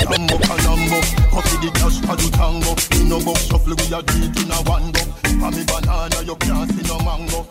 [0.05, 0.99] Lambo, Calambo,
[1.31, 2.71] coffee the cash, I do tango.
[3.01, 5.01] In no box shuffle, we a do it in a one go.
[5.39, 7.47] For me banana, you can't see no mango.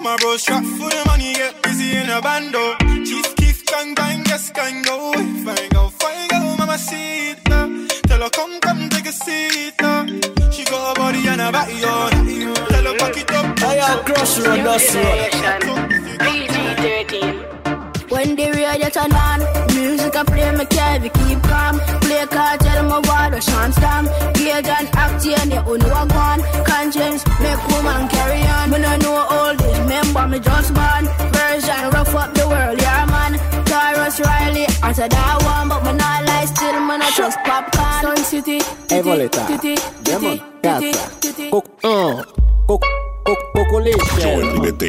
[0.00, 2.74] My bro strap for the money, get busy in a bando.
[3.04, 5.12] Chief Keef, gang bang, yes, gang go.
[5.12, 7.38] Fine go, fine go, mama see it.
[7.50, 7.68] uh.
[8.08, 9.74] Tell her come, come, take a seat.
[9.80, 10.06] uh.
[10.50, 12.10] She got a body and a body on.
[12.68, 13.62] Tell her pack it up.
[13.62, 15.32] I got crossroad, dust road.
[18.22, 19.40] When the radio turn on,
[19.74, 21.80] music I play me carry keep calm.
[22.06, 24.06] Play card, tell me what a chance time.
[24.34, 26.38] Gauge and act and you own walk on.
[26.62, 28.70] Conscience make woman carry on.
[28.70, 31.04] When I know all this, remember me just born.
[31.34, 33.32] Version rough up the world, yeah man.
[33.66, 38.02] Taurus Riley, after that one, but me not lie still, man I trust popcorn.
[38.02, 39.48] Sun City, Evoleta.
[39.50, 41.50] titty, Demon, titty, casa.
[41.50, 42.22] Cook, uh.
[42.68, 42.84] Cook,
[43.54, 44.40] Population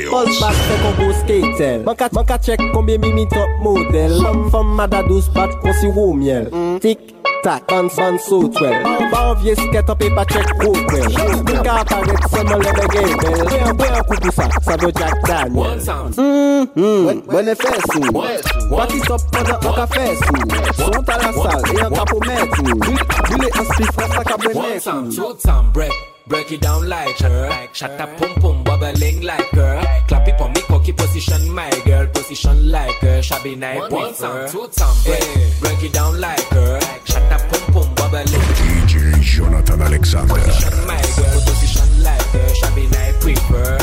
[0.10, 4.22] Pull back second boost skater Man ka, man ka check combien mimi top model.
[4.22, 6.80] From femme mada douce bat konsi wou miel mm.
[6.82, 7.00] Tik
[7.44, 11.10] tak, ban ban sou twel Ba an vie sket an pe pa chek kou kwel
[11.44, 14.92] Min ka aparet seman lebe gen bel Be an, be an koukou sa, sa do
[14.92, 15.60] Jack Daniel.
[15.60, 16.16] One sound.
[16.16, 18.24] Mmm, mmm, One fesou
[18.72, 20.38] Pati stop panda an ka fesou
[20.80, 22.80] Sont a la sal, e an ka pou metou
[23.28, 26.13] Bile an spif, rasa ka benekou One time, two time, breath.
[26.34, 27.70] Break it down like her.
[27.74, 30.02] Shut up, pum pum, bubbling like her.
[30.08, 32.08] Clap it for me, cocky position, my girl.
[32.08, 33.22] Position like her.
[33.22, 35.22] Shabby night, one time, two time, break.
[35.60, 36.80] Break it down like her.
[37.06, 38.26] Shut up, pum pum, bubbling.
[38.26, 40.34] DJ Jonathan Alexander.
[40.34, 42.56] Position, My girl, position like her.
[42.56, 43.78] Shabby night, prefer.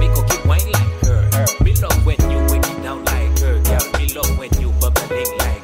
[0.00, 1.22] Me cocky wine like her.
[1.62, 3.62] Me love when you break it down like her.
[3.62, 5.62] Girl, love when you bubbling like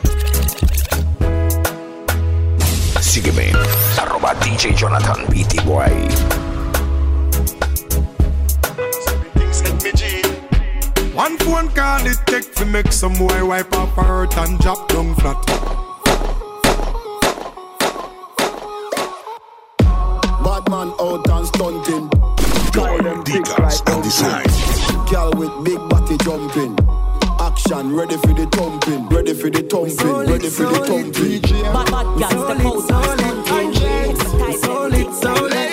[3.02, 3.52] Sígueme,
[4.25, 5.89] arroba DJ Jonathan BT Boy.
[11.14, 14.89] One phone call it take to make some boy wipe up her hurt and drop
[14.89, 15.47] down flat.
[20.43, 22.11] Bad man out and stunting.
[23.25, 24.47] Dicas and design.
[25.11, 26.77] Girl with big body jumping.
[27.41, 31.41] Action, ready for the thumping, ready for the thumping, ready for the thumping.
[31.72, 33.74] Bad, bad girls, the pose
[35.25, 35.63] Solid,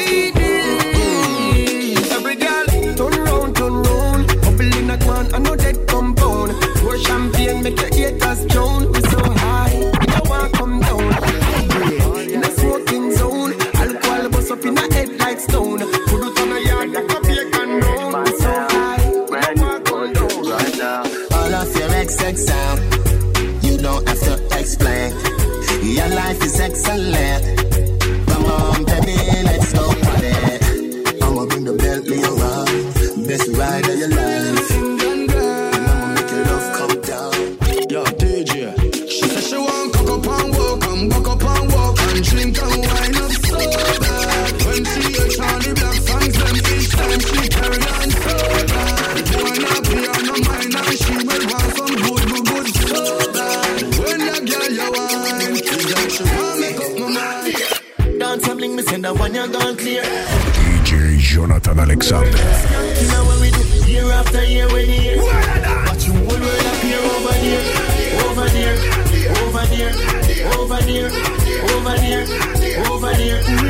[61.92, 62.32] Alexander.
[62.32, 62.38] We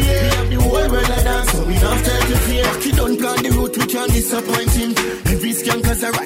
[0.05, 2.69] have the whole world dance, so we don't time to fear.
[2.95, 3.75] Don't plan the route,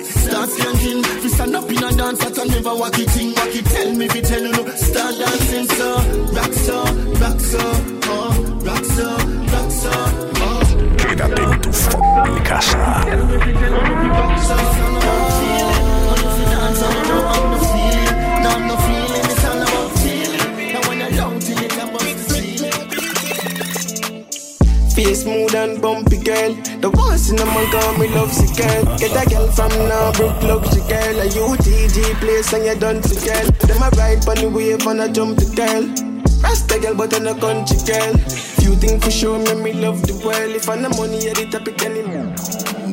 [0.03, 1.01] start skanking.
[1.23, 3.33] We stand up in a dance, that I never walk it in.
[3.35, 4.65] Walk it, tell me, if you tell you no.
[4.75, 5.97] Start dancing, so
[6.33, 6.83] rock so,
[7.21, 7.94] rock so,
[25.05, 26.53] fucking smooth and bumpy girl.
[26.81, 28.97] The voice in the man call me love sick girl.
[28.97, 31.19] Get a girl from Norbrook, luxury girl.
[31.19, 33.47] A UTG place and you done to girl.
[33.65, 35.83] Them a ride on the wave and a jump the girl.
[36.43, 38.54] Rasta girl, but I'm a country girl.
[38.65, 40.55] Few things for sure, me me love the world.
[40.55, 42.33] If I'm the money, yeah, the topic anymore.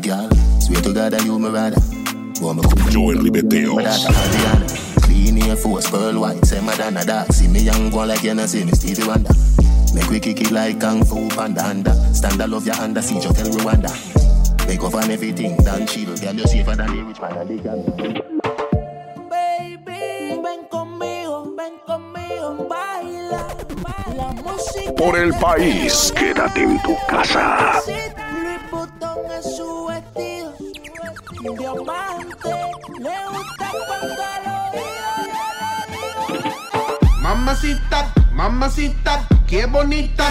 [0.05, 0.29] Girl,
[0.61, 1.81] swear to God that you my rather.
[2.93, 4.05] Joel Ribeteos.
[5.01, 7.33] Clean air force, pearl white, say Madonna dark.
[7.33, 9.33] See me young one like you know, see me Stevie Wonder.
[9.95, 11.95] Make we kick it like Kung Fu Panda under.
[12.13, 13.89] Stand I love your under, see you tell Rwanda.
[14.69, 16.15] Make up on everything, done chill.
[16.19, 18.32] Girl, you safer than the rich man and the gang.
[25.03, 27.83] Por el país, quédate en tu casa.
[37.21, 40.29] Mamacita, mamacita, qué bonita.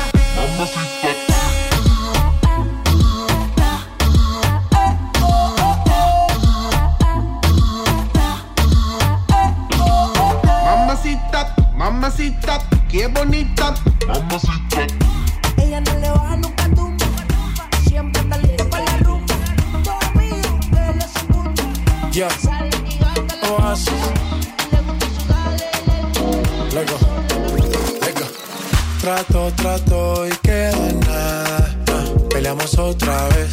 [10.63, 12.59] Mamacita, mamacita,
[12.89, 13.74] qué bonita.
[14.07, 14.61] Mamacita.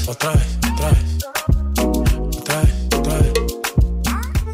[0.09, 1.25] Otra vez, otra vez,
[2.39, 2.75] otra vez.
[2.97, 3.33] Otra vez.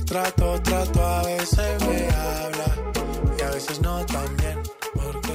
[0.05, 2.74] Trato, trato, a veces me habla.
[3.38, 4.59] Y a veces no tan bien.
[4.94, 5.34] Porque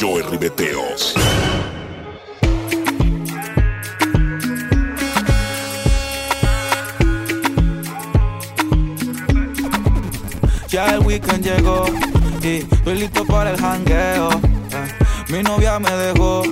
[0.00, 1.14] Joel Ribeteos.
[10.68, 11.84] Ya el weekend llegó
[12.40, 14.30] y estoy listo para el jangueo.
[14.30, 16.44] Eh, Mi novia me dejó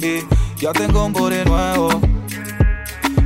[0.00, 0.33] y
[0.64, 1.90] ya tengo un booty nuevo.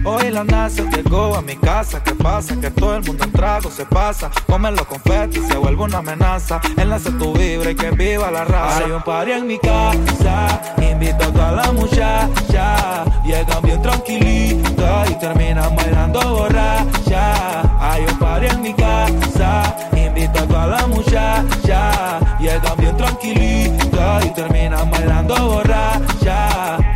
[0.05, 2.03] Hoy la NASA llegó a mi casa.
[2.03, 2.57] ¿Qué pasa?
[2.61, 4.29] Que todo el mundo en trago se pasa.
[4.49, 6.61] Comen los confetis, se vuelve una amenaza.
[6.77, 8.85] Enlace tu vibra y que viva la raza.
[8.85, 10.61] Hay un party en mi casa.
[10.79, 13.05] Invito a toda la muchacha.
[13.25, 17.61] Llegan bien tranquilitas y terminan bailando borracha.
[17.79, 19.77] Hay un party en mi casa.
[19.97, 22.19] Invito a toda la muchacha.
[22.41, 26.88] Llegan bien tranquilitas y terminan bailando borracha.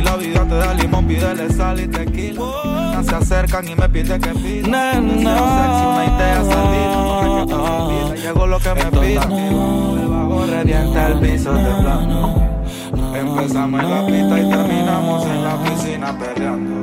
[0.00, 3.02] Si la vida te da limón, pídele sal y tequila.
[3.06, 4.98] Se acercan y me piden que pida.
[4.98, 7.44] No, sexy, una idea salida.
[7.44, 8.16] No me.
[8.18, 9.24] Llegó lo que me pida.
[9.24, 12.34] El bajo revienta el piso de plano.
[13.14, 16.74] Empezamos en la pista y terminamos en la piscina peleando.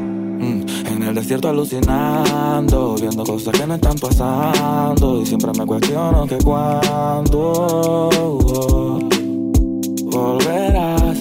[0.45, 5.22] Mm, En el desierto alucinando, viendo cosas que no están pasando.
[5.24, 8.09] Y siempre me cuestiono que cuándo
[10.03, 10.76] volverás.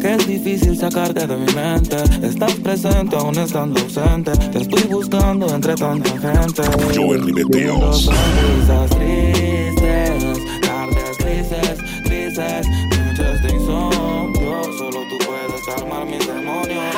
[0.07, 1.97] Es difícil sacarte de mi mente.
[2.23, 4.31] Estás presente aún estando ausente.
[4.53, 6.63] Te estoy buscando entre tanta gente.
[6.95, 8.05] Joel Ribeteos.
[8.05, 14.63] Sonrisas tristes, tardes grises, grises, noches de insomnio.
[14.79, 16.95] Solo tú puedes calmar mis demonios.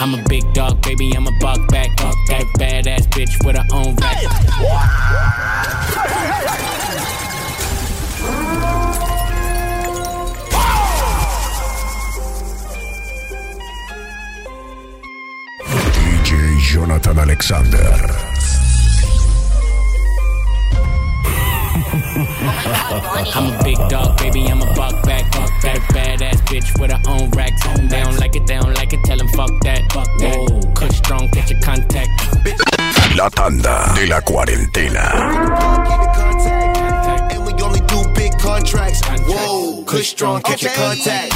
[0.00, 1.94] I'm a big dog, baby, I'm a buck back.
[1.98, 4.24] Buck that badass bitch with her own rack.
[16.74, 17.78] Jonathan Alexander.
[23.32, 25.30] I'm a big dog, baby, I'm a buck back.
[25.30, 27.62] Buck that badass bitch with her own racks.
[27.78, 29.92] They don't like it, they don't like it, tell them fuck that.
[29.92, 30.34] Fuck that.
[30.36, 32.10] Whoa, Kush strong, get your contact.
[33.16, 35.12] La tanda de la cuarentena.
[37.30, 39.00] And we only do big contracts.
[39.28, 41.32] Whoa, Kush strong, catch your contact.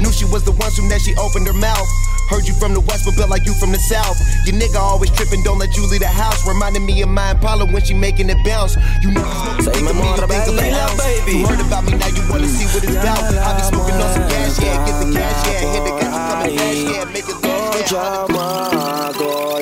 [0.00, 1.86] Knew she was the one soon that she opened her mouth.
[2.30, 4.22] Heard you from the west, but built like you from the south.
[4.46, 6.46] Your nigga always tripping, don't let you leave the house.
[6.46, 8.76] Reminding me of my Impala when she making it bounce.
[9.02, 9.26] You know,
[9.58, 9.90] Say my
[11.26, 11.38] baby.
[11.38, 13.18] You heard about me, now you wanna see what it's about.
[13.18, 16.56] I be smoking on some cash, yeah, get the cash, yeah, hit the cash, come
[16.56, 19.59] cash, yeah, make it last, yeah.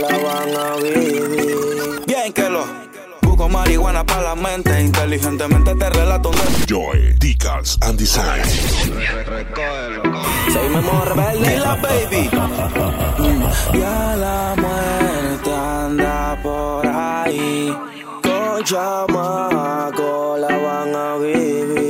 [3.48, 4.80] Marihuana para la mente.
[4.80, 6.36] Inteligentemente te relato un
[6.66, 8.44] Joy, Decals and Design.
[10.52, 12.30] Seguimos rebelde y la baby.
[13.72, 17.74] Ya la muerte anda por ahí.
[18.22, 21.87] Con chamaco la van a vivir.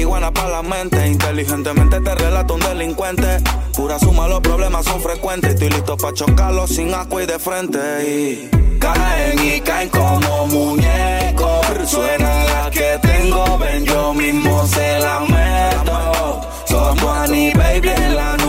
[0.00, 1.06] Marihuana para la mente.
[1.06, 3.38] Inteligentemente te relato un delincuente.
[3.76, 5.54] Pura suma, los problemas son frecuentes.
[5.54, 7.78] Estoy listo para chocarlos sin asco y de frente.
[8.08, 11.66] Y caen y caen como muñecos.
[11.86, 16.40] Suena la que tengo, ven, yo mismo se la meto.
[16.66, 18.39] Somos Annie Baby en la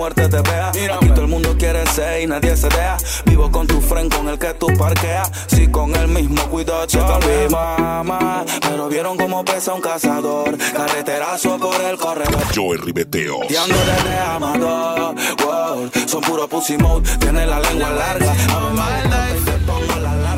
[0.00, 0.68] muerte te vea.
[0.68, 2.96] Aquí todo el mundo quiere ser y nadie se deja.
[3.26, 5.30] Vivo con tu friend con el que tú parqueas.
[5.46, 8.42] Si con el mismo cuidado, checa mi mamá.
[8.62, 10.56] Pero vieron cómo pesa un cazador.
[10.56, 12.42] Carreterazo por el corredor.
[12.54, 13.40] Joy Ribeteo.
[13.50, 15.14] Y ando desde Amador.
[15.44, 17.06] Wow, son puro pussy mode.
[17.18, 18.32] Tiene la lengua larga.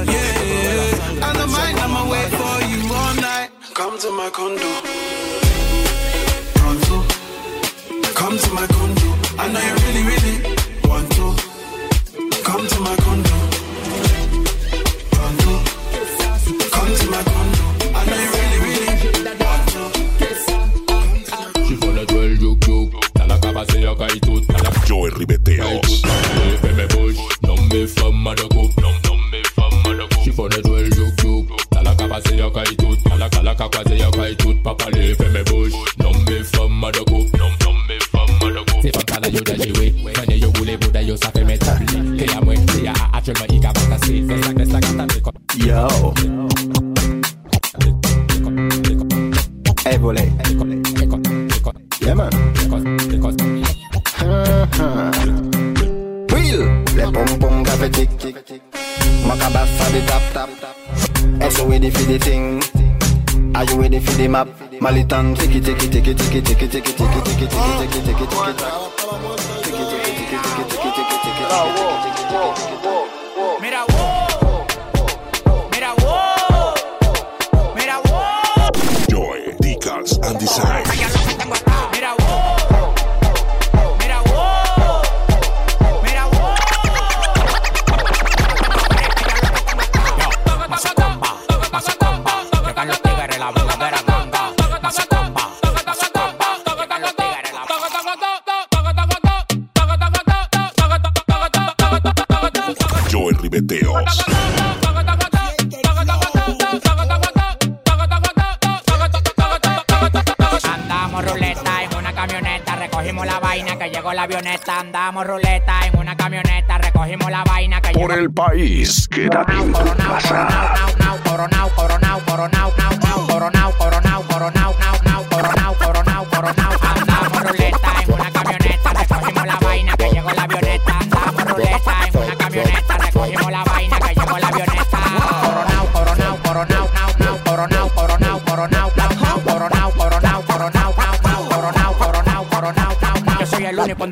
[0.06, 3.50] Yeah, I don't mind, I'ma wait for you all night.
[3.74, 4.70] Come to my condo.
[6.54, 7.04] Pronto.
[8.14, 9.11] Come to my condo.
[9.42, 9.81] I know you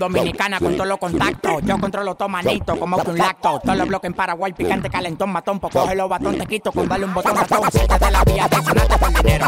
[0.00, 1.62] Dominicana con todos los contactos.
[1.64, 3.60] Yo controlo todo manito como que un lacto.
[3.60, 5.60] Todos los bloques en Paraguay, picante, calentón, matón.
[5.60, 7.60] Pues coge los batón, te quito con darle un botón, ratón.
[7.70, 9.46] Siete de la vía, traicionaste por dinero.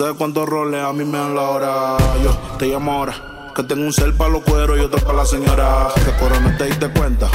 [0.00, 1.96] Sabes cuántos roles a mí me dan la hora.
[2.24, 5.26] Yo te llamo ahora, que tengo un cel para los cueros y otro para la
[5.26, 5.88] señora.
[5.94, 7.28] Que Cora no te diste cuenta.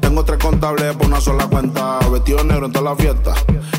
[0.00, 1.98] Tengo tres contables por una sola cuenta.
[2.10, 3.34] Vestido negro en toda la fiesta.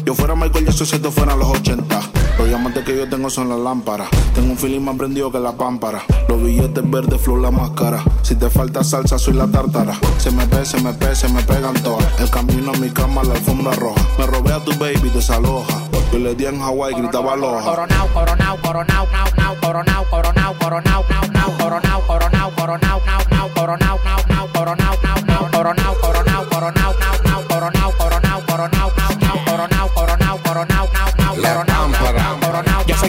[0.05, 2.18] Yo fuera Michael Jackson si esto fuera los 80.
[2.39, 4.07] Los diamantes que yo tengo son las lámparas.
[4.33, 6.01] Tengo un feeling más prendido que la pámpara.
[6.29, 8.01] Los billetes verdes, flor la máscara.
[8.21, 9.93] Si te falta salsa, soy la tártara.
[10.17, 12.07] Se me pe, se me pe, se me pegan todas.
[12.17, 14.01] El camino a mi cama, la alfombra roja.
[14.17, 15.81] Me robé a tu baby, desaloja.
[16.13, 17.61] Yo le di en Hawái, gritaba aloha.
[17.61, 23.49] Coronao, coronao, coronao, nao, nao, coronao, coronao, coronao, nao, nao, coronao, coronao, coronao, nao, nao,
[23.53, 26.08] coronao, nao, nao, coronao, nao, nao, coronao,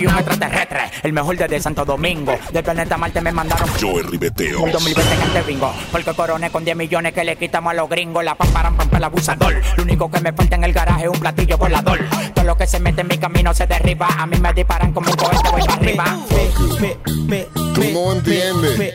[0.00, 2.32] soy un extraterrestre el mejor desde Santo Domingo.
[2.52, 4.62] Del planeta Marte me mandaron Joey Ribeteos.
[4.64, 5.72] el 2020 en este bingo.
[5.92, 8.24] Porque coroné con 10 millones que le quitamos a los gringos.
[8.24, 9.60] La pamparan pampa el abusador.
[9.76, 11.98] Lo único que me falta en el garaje es un platillo volador.
[12.34, 14.08] Todo lo que se mete en mi camino se derriba.
[14.18, 16.18] A mí me disparan como un cohete, voy para arriba.
[17.74, 18.94] Tú no entiendes.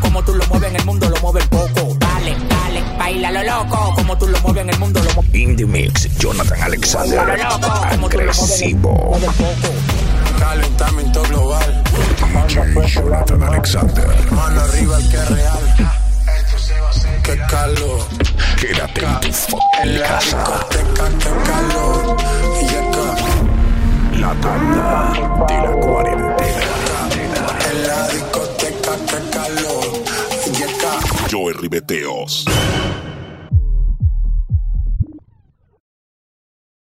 [0.00, 1.96] Como tú lo mueves en el mundo, lo mueves poco.
[1.98, 3.92] Dale, dale, baila lo loco.
[3.94, 7.18] Como tú lo mueves en el mundo, lo mueves Indie Mix, Jonathan Alexander.
[8.28, 9.18] Agresivo.
[10.38, 11.84] Calentamiento global.
[12.48, 14.32] DJ Jonathan Alexander.
[14.32, 15.58] Mano arriba el que es real.
[17.22, 18.00] Qué calor.
[18.60, 20.66] Quédate en tu fucking casa.
[20.70, 20.78] Qué
[21.44, 22.16] calor.
[22.62, 23.06] Y acá.
[24.18, 25.12] La tanda
[25.46, 26.78] de la cuarentena.
[27.70, 28.37] En la discoteca,
[31.28, 32.97] Joey Ribeteos.